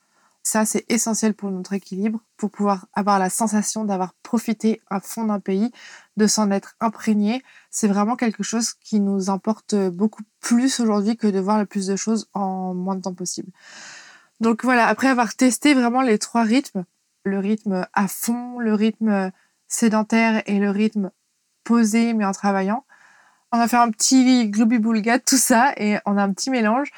Ça, 0.45 0.65
c'est 0.65 0.83
essentiel 0.89 1.33
pour 1.33 1.49
notre 1.51 1.71
équilibre, 1.71 2.19
pour 2.35 2.51
pouvoir 2.51 2.87
avoir 2.93 3.17
la 3.17 3.29
sensation 3.29 3.85
d'avoir 3.85 4.13
profité 4.23 4.81
à 4.89 4.99
fond 4.99 5.23
d'un 5.23 5.39
pays, 5.39 5.71
de 6.17 6.27
s'en 6.27 6.51
être 6.51 6.75
imprégné. 6.81 7.41
C'est 7.71 7.87
vraiment 7.87 8.17
quelque 8.17 8.43
chose 8.43 8.73
qui 8.73 8.99
nous 8.99 9.29
importe 9.29 9.73
beaucoup 9.73 10.23
plus 10.41 10.81
aujourd'hui 10.81 11.15
que 11.15 11.27
de 11.27 11.39
voir 11.39 11.59
le 11.59 11.65
plus 11.65 11.87
de 11.87 11.95
choses 11.95 12.27
en 12.33 12.73
moins 12.73 12.95
de 12.95 13.01
temps 13.01 13.13
possible. 13.13 13.51
Donc 14.41 14.65
voilà, 14.65 14.87
après 14.87 15.07
avoir 15.07 15.33
testé 15.33 15.73
vraiment 15.73 16.01
les 16.01 16.19
trois 16.19 16.43
rythmes, 16.43 16.83
le 17.23 17.39
rythme 17.39 17.87
à 17.93 18.09
fond, 18.09 18.59
le 18.59 18.73
rythme 18.73 19.31
sédentaire 19.73 20.43
et 20.45 20.59
le 20.59 20.69
rythme 20.69 21.11
posé 21.63 22.13
mais 22.13 22.25
en 22.25 22.31
travaillant. 22.31 22.85
On 23.51 23.59
a 23.59 23.67
fait 23.67 23.77
un 23.77 23.91
petit 23.91 24.49
gloubi-boulga 24.49 25.19
tout 25.19 25.37
ça 25.37 25.73
et 25.77 25.97
on 26.05 26.17
a 26.17 26.23
un 26.23 26.33
petit 26.33 26.49
mélange 26.49 26.91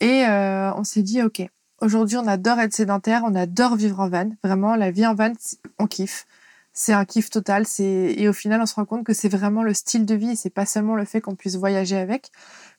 et 0.00 0.26
euh, 0.26 0.72
on 0.74 0.84
s'est 0.84 1.02
dit 1.02 1.22
ok, 1.22 1.42
aujourd'hui 1.80 2.16
on 2.16 2.26
adore 2.26 2.58
être 2.60 2.74
sédentaire, 2.74 3.22
on 3.24 3.34
adore 3.34 3.76
vivre 3.76 4.00
en 4.00 4.08
van. 4.08 4.30
Vraiment, 4.42 4.76
la 4.76 4.90
vie 4.90 5.06
en 5.06 5.14
van, 5.14 5.32
on 5.78 5.86
kiffe. 5.86 6.26
C'est 6.72 6.94
un 6.94 7.04
kiff 7.04 7.28
total. 7.28 7.64
Et 7.78 8.28
au 8.28 8.32
final, 8.32 8.60
on 8.62 8.66
se 8.66 8.74
rend 8.74 8.86
compte 8.86 9.04
que 9.04 9.12
c'est 9.12 9.28
vraiment 9.28 9.62
le 9.62 9.74
style 9.74 10.06
de 10.06 10.14
vie. 10.14 10.36
C'est 10.36 10.50
pas 10.50 10.64
seulement 10.64 10.96
le 10.96 11.04
fait 11.04 11.20
qu'on 11.20 11.34
puisse 11.34 11.56
voyager 11.56 11.98
avec, 11.98 12.30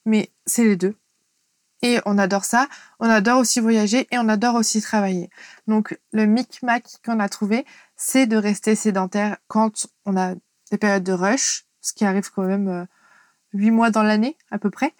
mais 0.05 0.31
c'est 0.47 0.63
les 0.63 0.75
deux. 0.75 0.95
Et 1.83 1.99
on 2.05 2.17
adore 2.17 2.45
ça. 2.45 2.67
On 2.99 3.09
adore 3.09 3.39
aussi 3.39 3.59
voyager 3.59 4.07
et 4.11 4.17
on 4.17 4.29
adore 4.29 4.55
aussi 4.55 4.81
travailler. 4.81 5.29
Donc 5.67 5.99
le 6.11 6.25
micmac 6.25 6.85
qu'on 7.05 7.19
a 7.19 7.29
trouvé, 7.29 7.65
c'est 7.95 8.27
de 8.27 8.37
rester 8.37 8.75
sédentaire 8.75 9.37
quand 9.47 9.87
on 10.05 10.17
a 10.17 10.35
des 10.71 10.77
périodes 10.77 11.03
de 11.03 11.13
rush, 11.13 11.65
ce 11.81 11.93
qui 11.93 12.05
arrive 12.05 12.31
quand 12.31 12.43
même 12.43 12.67
euh, 12.67 12.85
huit 13.53 13.71
mois 13.71 13.91
dans 13.91 14.03
l'année 14.03 14.37
à 14.51 14.57
peu 14.57 14.69
près. 14.69 14.93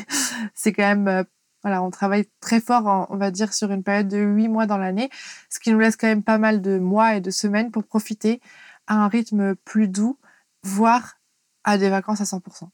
c'est 0.54 0.72
quand 0.72 0.82
même 0.82 1.08
euh, 1.08 1.24
voilà, 1.62 1.82
on 1.82 1.90
travaille 1.90 2.28
très 2.40 2.60
fort, 2.60 3.08
on 3.10 3.16
va 3.16 3.30
dire, 3.30 3.52
sur 3.52 3.72
une 3.72 3.82
période 3.82 4.08
de 4.08 4.18
huit 4.18 4.48
mois 4.48 4.66
dans 4.66 4.78
l'année, 4.78 5.10
ce 5.50 5.58
qui 5.58 5.72
nous 5.72 5.78
laisse 5.78 5.96
quand 5.96 6.06
même 6.06 6.22
pas 6.22 6.38
mal 6.38 6.62
de 6.62 6.78
mois 6.78 7.16
et 7.16 7.20
de 7.20 7.30
semaines 7.30 7.70
pour 7.70 7.84
profiter 7.84 8.40
à 8.86 8.94
un 9.04 9.08
rythme 9.08 9.56
plus 9.56 9.88
doux, 9.88 10.18
voire 10.62 11.18
à 11.64 11.76
des 11.76 11.90
vacances 11.90 12.20
à 12.20 12.24
100%. 12.24 12.68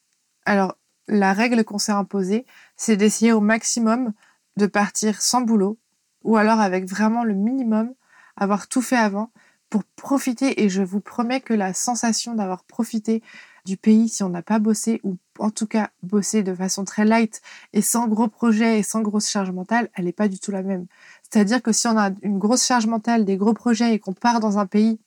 Alors, 0.44 0.76
la 1.08 1.32
règle 1.32 1.64
qu'on 1.64 1.78
s'est 1.78 1.92
imposée, 1.92 2.46
c'est 2.76 2.96
d'essayer 2.96 3.32
au 3.32 3.40
maximum 3.40 4.12
de 4.56 4.66
partir 4.66 5.20
sans 5.20 5.40
boulot 5.40 5.78
ou 6.22 6.36
alors 6.36 6.60
avec 6.60 6.88
vraiment 6.88 7.24
le 7.24 7.34
minimum, 7.34 7.94
avoir 8.36 8.68
tout 8.68 8.82
fait 8.82 8.96
avant 8.96 9.30
pour 9.74 9.82
profiter. 9.82 10.62
Et 10.62 10.68
je 10.68 10.82
vous 10.82 11.00
promets 11.00 11.40
que 11.40 11.52
la 11.52 11.74
sensation 11.74 12.36
d'avoir 12.36 12.62
profité 12.62 13.24
du 13.64 13.76
pays 13.76 14.08
si 14.08 14.22
on 14.22 14.28
n'a 14.28 14.40
pas 14.40 14.60
bossé 14.60 15.00
ou 15.02 15.16
en 15.40 15.50
tout 15.50 15.66
cas 15.66 15.90
bossé 16.04 16.44
de 16.44 16.54
façon 16.54 16.84
très 16.84 17.04
light 17.04 17.42
et 17.72 17.82
sans 17.82 18.06
gros 18.06 18.28
projets 18.28 18.78
et 18.78 18.84
sans 18.84 19.00
grosse 19.00 19.28
charge 19.28 19.50
mentale, 19.50 19.90
elle 19.94 20.04
n'est 20.04 20.12
pas 20.12 20.28
du 20.28 20.38
tout 20.38 20.52
la 20.52 20.62
même. 20.62 20.86
C'est-à-dire 21.28 21.60
que 21.60 21.72
si 21.72 21.88
on 21.88 21.98
a 21.98 22.10
une 22.22 22.38
grosse 22.38 22.64
charge 22.64 22.86
mentale, 22.86 23.24
des 23.24 23.36
gros 23.36 23.52
projets 23.52 23.94
et 23.94 23.98
qu'on 23.98 24.12
part 24.12 24.38
dans 24.38 24.58
un 24.58 24.66
pays 24.66 25.00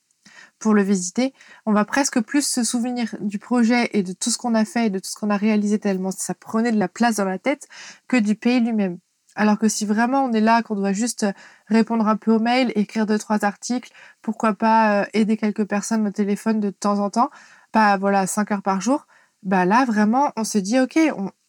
pour 0.60 0.74
le 0.74 0.84
visiter, 0.84 1.34
on 1.66 1.72
va 1.72 1.86
presque 1.86 2.20
plus 2.20 2.46
se 2.46 2.66
souvenir 2.66 3.16
du 3.22 3.40
projet 3.40 3.90
et 3.94 4.04
de 4.04 4.12
tout 4.12 4.32
ce 4.32 4.38
qu'on 4.38 4.54
a 4.54 4.66
fait 4.66 4.88
et 4.88 4.90
de 4.90 5.00
tout 5.00 5.10
ce 5.10 5.16
qu'on 5.16 5.30
a 5.30 5.38
réalisé 5.38 5.80
tellement 5.80 6.12
ça 6.12 6.34
prenait 6.34 6.74
de 6.74 6.80
la 6.80 6.90
place 6.90 7.16
dans 7.16 7.26
la 7.26 7.40
tête 7.40 7.70
que 8.10 8.18
du 8.18 8.36
pays 8.36 8.60
lui-même. 8.60 9.00
Alors 9.38 9.60
que 9.60 9.70
si 9.70 9.86
vraiment 9.86 10.26
on 10.26 10.34
est 10.34 10.42
là, 10.42 10.64
qu'on 10.64 10.76
doit 10.76 10.94
juste 10.94 11.26
répondre 11.68 12.08
un 12.08 12.18
peu 12.18 12.34
aux 12.34 12.40
mails, 12.40 12.72
écrire 12.76 13.06
deux, 13.06 13.20
trois 13.20 13.46
articles, 13.46 13.92
pourquoi 14.24 14.54
pas 14.56 15.04
euh, 15.04 15.06
aider 15.14 15.38
quelques 15.38 15.66
personnes 15.66 16.08
au 16.08 16.12
téléphone 16.12 16.60
de 16.60 16.72
temps 16.72 17.00
en 17.00 17.12
temps, 17.12 17.30
pas 17.72 17.98
voilà 17.98 18.26
5 18.26 18.52
heures 18.52 18.62
par 18.64 18.82
jour, 18.82 19.06
bah 19.44 19.66
là 19.66 19.86
vraiment 19.86 20.32
on 20.38 20.44
se 20.44 20.58
dit 20.58 20.80
ok, 20.80 20.98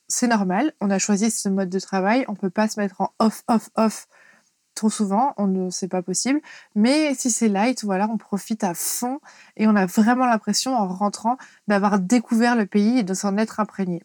c'est 0.06 0.28
normal, 0.28 0.74
on 0.82 0.90
a 0.90 0.98
choisi 0.98 1.30
ce 1.30 1.48
mode 1.48 1.70
de 1.70 1.80
travail, 1.80 2.26
on 2.28 2.34
peut 2.34 2.50
pas 2.50 2.68
se 2.68 2.78
mettre 2.78 3.00
en 3.00 3.10
off, 3.18 3.42
off, 3.48 3.70
off 3.76 4.06
trop 4.74 4.90
souvent, 4.90 5.34
on 5.38 5.46
ne 5.48 5.70
c'est 5.70 5.88
pas 5.88 6.02
possible. 6.02 6.40
Mais 6.74 7.14
si 7.14 7.30
c'est 7.30 7.48
light, 7.48 7.84
voilà, 7.84 8.08
on 8.10 8.18
profite 8.18 8.64
à 8.64 8.74
fond 8.74 9.18
et 9.56 9.66
on 9.66 9.74
a 9.76 9.86
vraiment 9.86 10.26
l'impression 10.26 10.76
en 10.76 10.86
rentrant 10.86 11.36
d'avoir 11.68 11.98
découvert 11.98 12.54
le 12.54 12.66
pays 12.66 12.98
et 12.98 13.02
de 13.02 13.14
s'en 13.14 13.36
être 13.38 13.60
imprégné. 13.60 14.02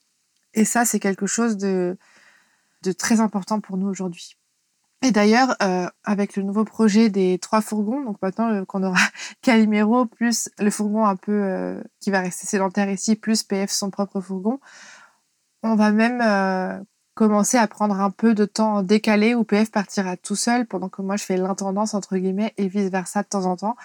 Et 0.54 0.65
ça, 0.65 0.86
c'est 0.86 1.00
quelque 1.00 1.28
chose 1.28 1.58
de, 1.58 1.98
de 2.84 2.91
très 2.91 3.22
important 3.22 3.60
pour 3.60 3.78
nous 3.78 3.88
aujourd'hui. 3.88 4.38
Et 5.04 5.12
d'ailleurs, 5.12 5.58
euh, 5.62 5.89
avec 6.06 6.38
le 6.38 6.43
nouveau 6.43 6.63
projet 6.63 7.10
des 7.10 7.38
trois 7.38 7.60
fourgons, 7.60 8.02
donc 8.02 8.22
maintenant 8.22 8.50
euh, 8.54 8.63
qu'on 8.63 8.84
aura 8.84 9.02
Calimero 9.41 10.06
plus 10.06 10.50
le 10.60 10.72
fourgon 10.72 11.06
un 11.06 11.17
peu 11.17 11.34
euh, 11.34 11.84
qui 12.00 12.10
va 12.10 12.22
rester 12.22 12.48
sédentaire 12.48 12.89
ici, 12.89 13.17
plus 13.17 13.43
PF 13.43 13.69
son 13.69 13.89
propre 13.89 14.22
fourgon, 14.22 14.60
on 15.62 15.76
va 15.76 15.91
même 15.91 16.86
commencer 17.15 17.58
à 17.58 17.67
prendre 17.67 18.00
un 18.00 18.12
peu 18.12 18.34
de 18.34 18.43
temps 18.43 18.82
décalé 18.84 19.34
où 19.34 19.43
PF 19.46 19.72
partira 19.72 20.17
tout 20.17 20.36
seul 20.36 20.65
pendant 20.65 20.89
que 20.89 21.02
moi 21.02 21.15
je 21.15 21.24
fais 21.24 21.38
l'intendance 21.38 21.93
entre 21.93 22.17
guillemets 22.17 22.54
et 22.58 22.67
vice 22.67 22.89
versa 22.89 23.24
de 23.24 23.28
temps 23.30 23.46
en 23.46 23.56
temps 23.56 23.78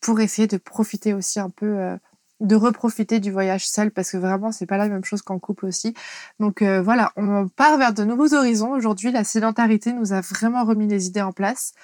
pour 0.00 0.18
essayer 0.20 0.48
de 0.48 0.56
profiter 0.56 1.14
aussi 1.14 1.38
un 1.38 1.50
peu 1.50 1.96
de 2.40 2.56
reprofiter 2.56 3.20
du 3.20 3.30
voyage 3.30 3.68
seul 3.68 3.90
parce 3.90 4.10
que 4.10 4.16
vraiment 4.16 4.52
c'est 4.52 4.66
pas 4.66 4.78
la 4.78 4.88
même 4.88 5.04
chose 5.04 5.22
qu'en 5.22 5.38
couple 5.38 5.66
aussi. 5.66 5.94
Donc 6.38 6.62
euh, 6.62 6.82
voilà, 6.82 7.12
on 7.16 7.48
part 7.48 7.78
vers 7.78 7.92
de 7.92 8.04
nouveaux 8.04 8.34
horizons. 8.34 8.72
Aujourd'hui, 8.72 9.12
la 9.12 9.24
sédentarité 9.24 9.92
nous 9.92 10.12
a 10.12 10.20
vraiment 10.20 10.64
remis 10.64 10.86
les 10.86 11.06
idées 11.06 11.22
en 11.22 11.32
place, 11.32 11.74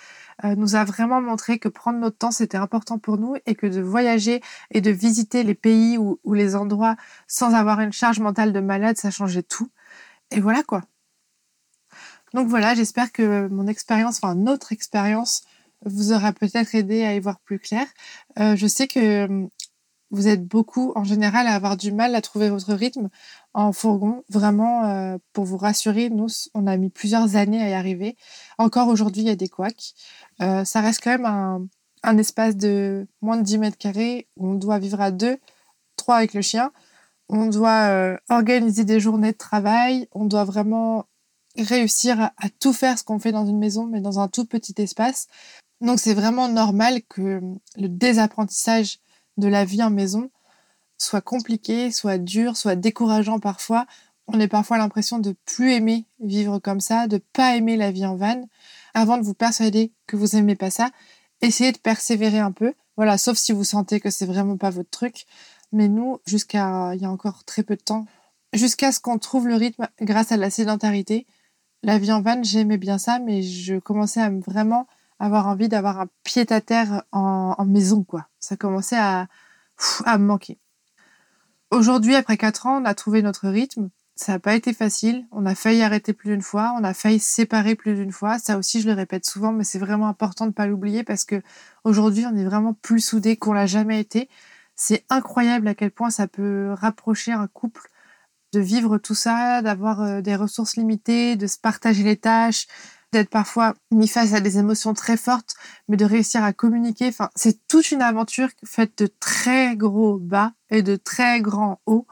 euh, 0.44 0.54
nous 0.56 0.74
a 0.76 0.84
vraiment 0.84 1.20
montré 1.20 1.58
que 1.58 1.68
prendre 1.68 1.98
notre 1.98 2.18
temps 2.18 2.30
c'était 2.30 2.56
important 2.56 2.98
pour 2.98 3.18
nous 3.18 3.36
et 3.46 3.54
que 3.54 3.66
de 3.66 3.80
voyager 3.80 4.40
et 4.70 4.80
de 4.80 4.90
visiter 4.90 5.44
les 5.44 5.54
pays 5.54 5.98
ou, 5.98 6.18
ou 6.24 6.34
les 6.34 6.56
endroits 6.56 6.96
sans 7.28 7.54
avoir 7.54 7.80
une 7.80 7.92
charge 7.92 8.20
mentale 8.20 8.52
de 8.52 8.60
malade, 8.60 8.96
ça 8.96 9.10
changeait 9.10 9.42
tout. 9.42 9.70
Et 10.30 10.40
voilà 10.40 10.62
quoi. 10.62 10.82
Donc 12.34 12.48
voilà, 12.48 12.74
j'espère 12.74 13.12
que 13.12 13.48
mon 13.48 13.66
expérience, 13.66 14.18
enfin 14.22 14.34
notre 14.34 14.72
expérience, 14.72 15.42
vous 15.84 16.12
aura 16.12 16.32
peut-être 16.32 16.74
aidé 16.74 17.04
à 17.04 17.14
y 17.14 17.20
voir 17.20 17.38
plus 17.40 17.58
clair. 17.58 17.86
Euh, 18.38 18.56
je 18.56 18.66
sais 18.66 18.88
que 18.88 19.48
vous 20.10 20.28
êtes 20.28 20.46
beaucoup 20.46 20.92
en 20.94 21.04
général 21.04 21.46
à 21.46 21.54
avoir 21.54 21.76
du 21.76 21.92
mal 21.92 22.14
à 22.14 22.20
trouver 22.20 22.48
votre 22.48 22.72
rythme 22.74 23.08
en 23.54 23.72
fourgon. 23.72 24.22
Vraiment, 24.28 24.84
euh, 24.84 25.18
pour 25.32 25.44
vous 25.44 25.56
rassurer, 25.56 26.10
nous, 26.10 26.28
on 26.54 26.66
a 26.66 26.76
mis 26.76 26.90
plusieurs 26.90 27.36
années 27.36 27.62
à 27.62 27.68
y 27.68 27.74
arriver. 27.74 28.16
Encore 28.58 28.88
aujourd'hui, 28.88 29.22
il 29.22 29.28
y 29.28 29.30
a 29.30 29.36
des 29.36 29.48
couacs. 29.48 29.94
Euh, 30.42 30.64
ça 30.64 30.80
reste 30.80 31.00
quand 31.02 31.10
même 31.10 31.26
un, 31.26 31.66
un, 32.04 32.18
espace 32.18 32.56
de 32.56 33.06
moins 33.20 33.36
de 33.36 33.42
10 33.42 33.58
mètres 33.58 33.78
carrés 33.78 34.28
où 34.36 34.48
on 34.48 34.54
doit 34.54 34.78
vivre 34.78 35.00
à 35.00 35.10
deux, 35.10 35.38
trois 35.96 36.16
avec 36.16 36.34
le 36.34 36.42
chien. 36.42 36.72
On 37.28 37.46
doit 37.46 37.88
euh, 37.88 38.16
organiser 38.28 38.84
des 38.84 39.00
journées 39.00 39.32
de 39.32 39.36
travail. 39.36 40.08
On 40.12 40.26
doit 40.26 40.44
vraiment 40.44 41.06
réussir 41.58 42.20
à, 42.20 42.32
à 42.36 42.48
tout 42.60 42.72
faire 42.72 42.98
ce 42.98 43.02
qu'on 43.02 43.18
fait 43.18 43.32
dans 43.32 43.46
une 43.46 43.58
maison, 43.58 43.86
mais 43.86 44.00
dans 44.00 44.20
un 44.20 44.28
tout 44.28 44.44
petit 44.44 44.74
espace. 44.78 45.26
Donc 45.80 45.98
c'est 45.98 46.14
vraiment 46.14 46.48
normal 46.48 47.02
que 47.08 47.40
le 47.76 47.88
désapprentissage 47.88 49.00
de 49.36 49.48
la 49.48 49.64
vie 49.64 49.82
en 49.82 49.90
maison 49.90 50.30
soit 50.98 51.20
compliqué, 51.20 51.90
soit 51.90 52.18
dur, 52.18 52.56
soit 52.56 52.76
décourageant 52.76 53.38
parfois. 53.38 53.86
On 54.28 54.40
a 54.40 54.48
parfois 54.48 54.78
l'impression 54.78 55.18
de 55.18 55.34
plus 55.44 55.72
aimer 55.72 56.06
vivre 56.20 56.58
comme 56.58 56.80
ça, 56.80 57.06
de 57.06 57.18
pas 57.32 57.56
aimer 57.56 57.76
la 57.76 57.90
vie 57.92 58.06
en 58.06 58.16
van. 58.16 58.48
Avant 58.94 59.18
de 59.18 59.22
vous 59.22 59.34
persuader 59.34 59.92
que 60.06 60.16
vous 60.16 60.36
aimez 60.36 60.56
pas 60.56 60.70
ça, 60.70 60.90
essayez 61.42 61.72
de 61.72 61.78
persévérer 61.78 62.38
un 62.38 62.52
peu. 62.52 62.74
Voilà, 62.96 63.18
sauf 63.18 63.36
si 63.36 63.52
vous 63.52 63.64
sentez 63.64 64.00
que 64.00 64.10
c'est 64.10 64.26
vraiment 64.26 64.56
pas 64.56 64.70
votre 64.70 64.90
truc. 64.90 65.26
Mais 65.72 65.88
nous, 65.88 66.18
jusqu'à 66.26 66.94
il 66.94 67.02
y 67.02 67.04
a 67.04 67.10
encore 67.10 67.44
très 67.44 67.62
peu 67.62 67.76
de 67.76 67.82
temps, 67.82 68.06
jusqu'à 68.52 68.92
ce 68.92 69.00
qu'on 69.00 69.18
trouve 69.18 69.48
le 69.48 69.56
rythme 69.56 69.88
grâce 70.00 70.32
à 70.32 70.36
la 70.36 70.50
sédentarité, 70.50 71.26
la 71.82 71.98
vie 71.98 72.12
en 72.12 72.22
van, 72.22 72.42
j'aimais 72.42 72.78
bien 72.78 72.98
ça, 72.98 73.18
mais 73.18 73.42
je 73.42 73.76
commençais 73.78 74.20
à 74.20 74.30
vraiment 74.30 74.86
avoir 75.18 75.46
envie 75.46 75.68
d'avoir 75.68 76.00
un 76.00 76.08
pied 76.24 76.50
à 76.50 76.60
terre 76.60 77.02
en, 77.12 77.64
maison, 77.64 78.04
quoi. 78.04 78.28
Ça 78.38 78.56
commençait 78.56 78.98
à, 78.98 79.28
à 80.04 80.18
me 80.18 80.26
manquer. 80.26 80.58
Aujourd'hui, 81.70 82.14
après 82.14 82.36
quatre 82.36 82.66
ans, 82.66 82.80
on 82.80 82.84
a 82.84 82.94
trouvé 82.94 83.22
notre 83.22 83.48
rythme. 83.48 83.90
Ça 84.14 84.32
n'a 84.32 84.38
pas 84.38 84.54
été 84.54 84.72
facile. 84.72 85.26
On 85.30 85.44
a 85.44 85.54
failli 85.54 85.82
arrêter 85.82 86.12
plus 86.12 86.30
d'une 86.30 86.42
fois. 86.42 86.74
On 86.78 86.84
a 86.84 86.94
failli 86.94 87.18
se 87.18 87.30
séparer 87.30 87.74
plus 87.74 87.94
d'une 87.94 88.12
fois. 88.12 88.38
Ça 88.38 88.56
aussi, 88.56 88.80
je 88.80 88.86
le 88.86 88.94
répète 88.94 89.26
souvent, 89.26 89.52
mais 89.52 89.64
c'est 89.64 89.78
vraiment 89.78 90.08
important 90.08 90.44
de 90.44 90.50
ne 90.50 90.54
pas 90.54 90.66
l'oublier 90.66 91.04
parce 91.04 91.24
que 91.24 91.42
aujourd'hui, 91.84 92.24
on 92.26 92.36
est 92.36 92.44
vraiment 92.44 92.72
plus 92.72 93.00
soudés 93.00 93.36
qu'on 93.36 93.52
l'a 93.52 93.66
jamais 93.66 94.00
été. 94.00 94.30
C'est 94.74 95.04
incroyable 95.10 95.68
à 95.68 95.74
quel 95.74 95.90
point 95.90 96.10
ça 96.10 96.28
peut 96.28 96.72
rapprocher 96.72 97.32
un 97.32 97.46
couple 97.46 97.90
de 98.52 98.60
vivre 98.60 98.96
tout 98.98 99.14
ça, 99.14 99.60
d'avoir 99.60 100.00
euh, 100.02 100.20
des 100.20 100.36
ressources 100.36 100.76
limitées, 100.76 101.36
de 101.36 101.46
se 101.46 101.58
partager 101.58 102.02
les 102.02 102.16
tâches, 102.16 102.66
d'être 103.12 103.30
parfois 103.30 103.74
mis 103.90 104.08
face 104.08 104.34
à 104.34 104.40
des 104.40 104.58
émotions 104.58 104.94
très 104.94 105.16
fortes, 105.16 105.54
mais 105.88 105.96
de 105.96 106.04
réussir 106.04 106.44
à 106.44 106.52
communiquer. 106.52 107.08
Enfin, 107.08 107.30
c'est 107.34 107.66
toute 107.66 107.90
une 107.90 108.02
aventure 108.02 108.48
faite 108.64 108.98
de 108.98 109.06
très 109.20 109.76
gros 109.76 110.18
bas 110.18 110.52
et 110.70 110.82
de 110.82 110.96
très 110.96 111.40
grands 111.40 111.80
hauts 111.86 112.06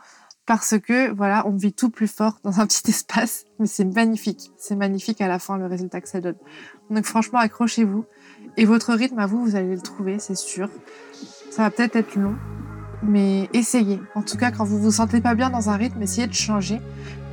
parce 0.46 0.78
que 0.78 1.10
voilà, 1.10 1.46
on 1.46 1.56
vit 1.56 1.72
tout 1.72 1.90
plus 1.90 2.08
fort 2.08 2.38
dans 2.44 2.60
un 2.60 2.66
petit 2.68 2.90
espace, 2.90 3.44
mais 3.58 3.66
c'est 3.66 3.84
magnifique. 3.84 4.50
C'est 4.56 4.76
magnifique 4.76 5.20
à 5.20 5.28
la 5.28 5.38
fin 5.38 5.56
le 5.56 5.66
résultat 5.66 6.00
que 6.00 6.08
ça 6.08 6.20
donne. 6.20 6.36
Donc 6.90 7.04
franchement, 7.04 7.38
accrochez-vous 7.38 8.04
et 8.56 8.64
votre 8.64 8.92
rythme 8.94 9.18
à 9.18 9.26
vous, 9.26 9.44
vous 9.44 9.56
allez 9.56 9.74
le 9.74 9.80
trouver, 9.80 10.18
c'est 10.18 10.36
sûr. 10.36 10.68
Ça 11.50 11.62
va 11.62 11.70
peut-être 11.70 11.96
être 11.96 12.16
long, 12.16 12.36
mais 13.06 13.48
essayez. 13.52 14.00
En 14.14 14.22
tout 14.22 14.36
cas, 14.36 14.50
quand 14.50 14.64
vous 14.64 14.78
vous 14.78 14.92
sentez 14.92 15.20
pas 15.20 15.34
bien 15.34 15.50
dans 15.50 15.70
un 15.70 15.76
rythme, 15.76 16.02
essayez 16.02 16.26
de 16.26 16.34
changer 16.34 16.80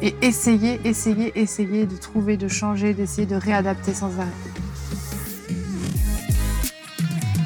et 0.01 0.15
essayez, 0.21 0.79
essayez, 0.85 1.31
essayez 1.39 1.85
de 1.85 1.95
trouver, 1.95 2.37
de 2.37 2.47
changer, 2.47 2.93
d'essayer 2.93 3.27
de 3.27 3.35
réadapter 3.35 3.93
sans 3.93 4.11
arrêt. 4.19 4.27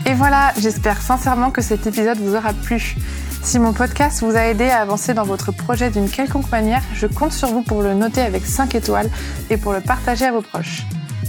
Et 0.07 0.13
voilà, 0.13 0.53
j'espère 0.59 1.01
sincèrement 1.01 1.49
que 1.49 1.61
cet 1.61 1.87
épisode 1.87 2.19
vous 2.19 2.35
aura 2.35 2.53
plu. 2.53 2.95
Si 3.41 3.59
mon 3.59 3.73
podcast 3.73 4.21
vous 4.21 4.35
a 4.35 4.45
aidé 4.45 4.65
à 4.65 4.81
avancer 4.81 5.13
dans 5.13 5.23
votre 5.23 5.51
projet 5.51 5.89
d'une 5.89 6.09
quelconque 6.09 6.51
manière, 6.51 6.81
je 6.93 7.07
compte 7.07 7.31
sur 7.31 7.49
vous 7.49 7.61
pour 7.61 7.81
le 7.81 7.93
noter 7.93 8.21
avec 8.21 8.45
5 8.45 8.75
étoiles 8.75 9.09
et 9.49 9.57
pour 9.57 9.73
le 9.73 9.81
partager 9.81 10.25
à 10.25 10.31
vos 10.31 10.41
proches. 10.41 10.83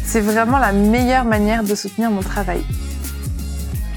C'est 0.05 0.21
vraiment 0.21 0.59
la 0.59 0.73
meilleure 0.73 1.25
manière 1.25 1.65
de 1.65 1.75
soutenir 1.75 2.11
mon 2.11 2.23
travail. 2.23 2.65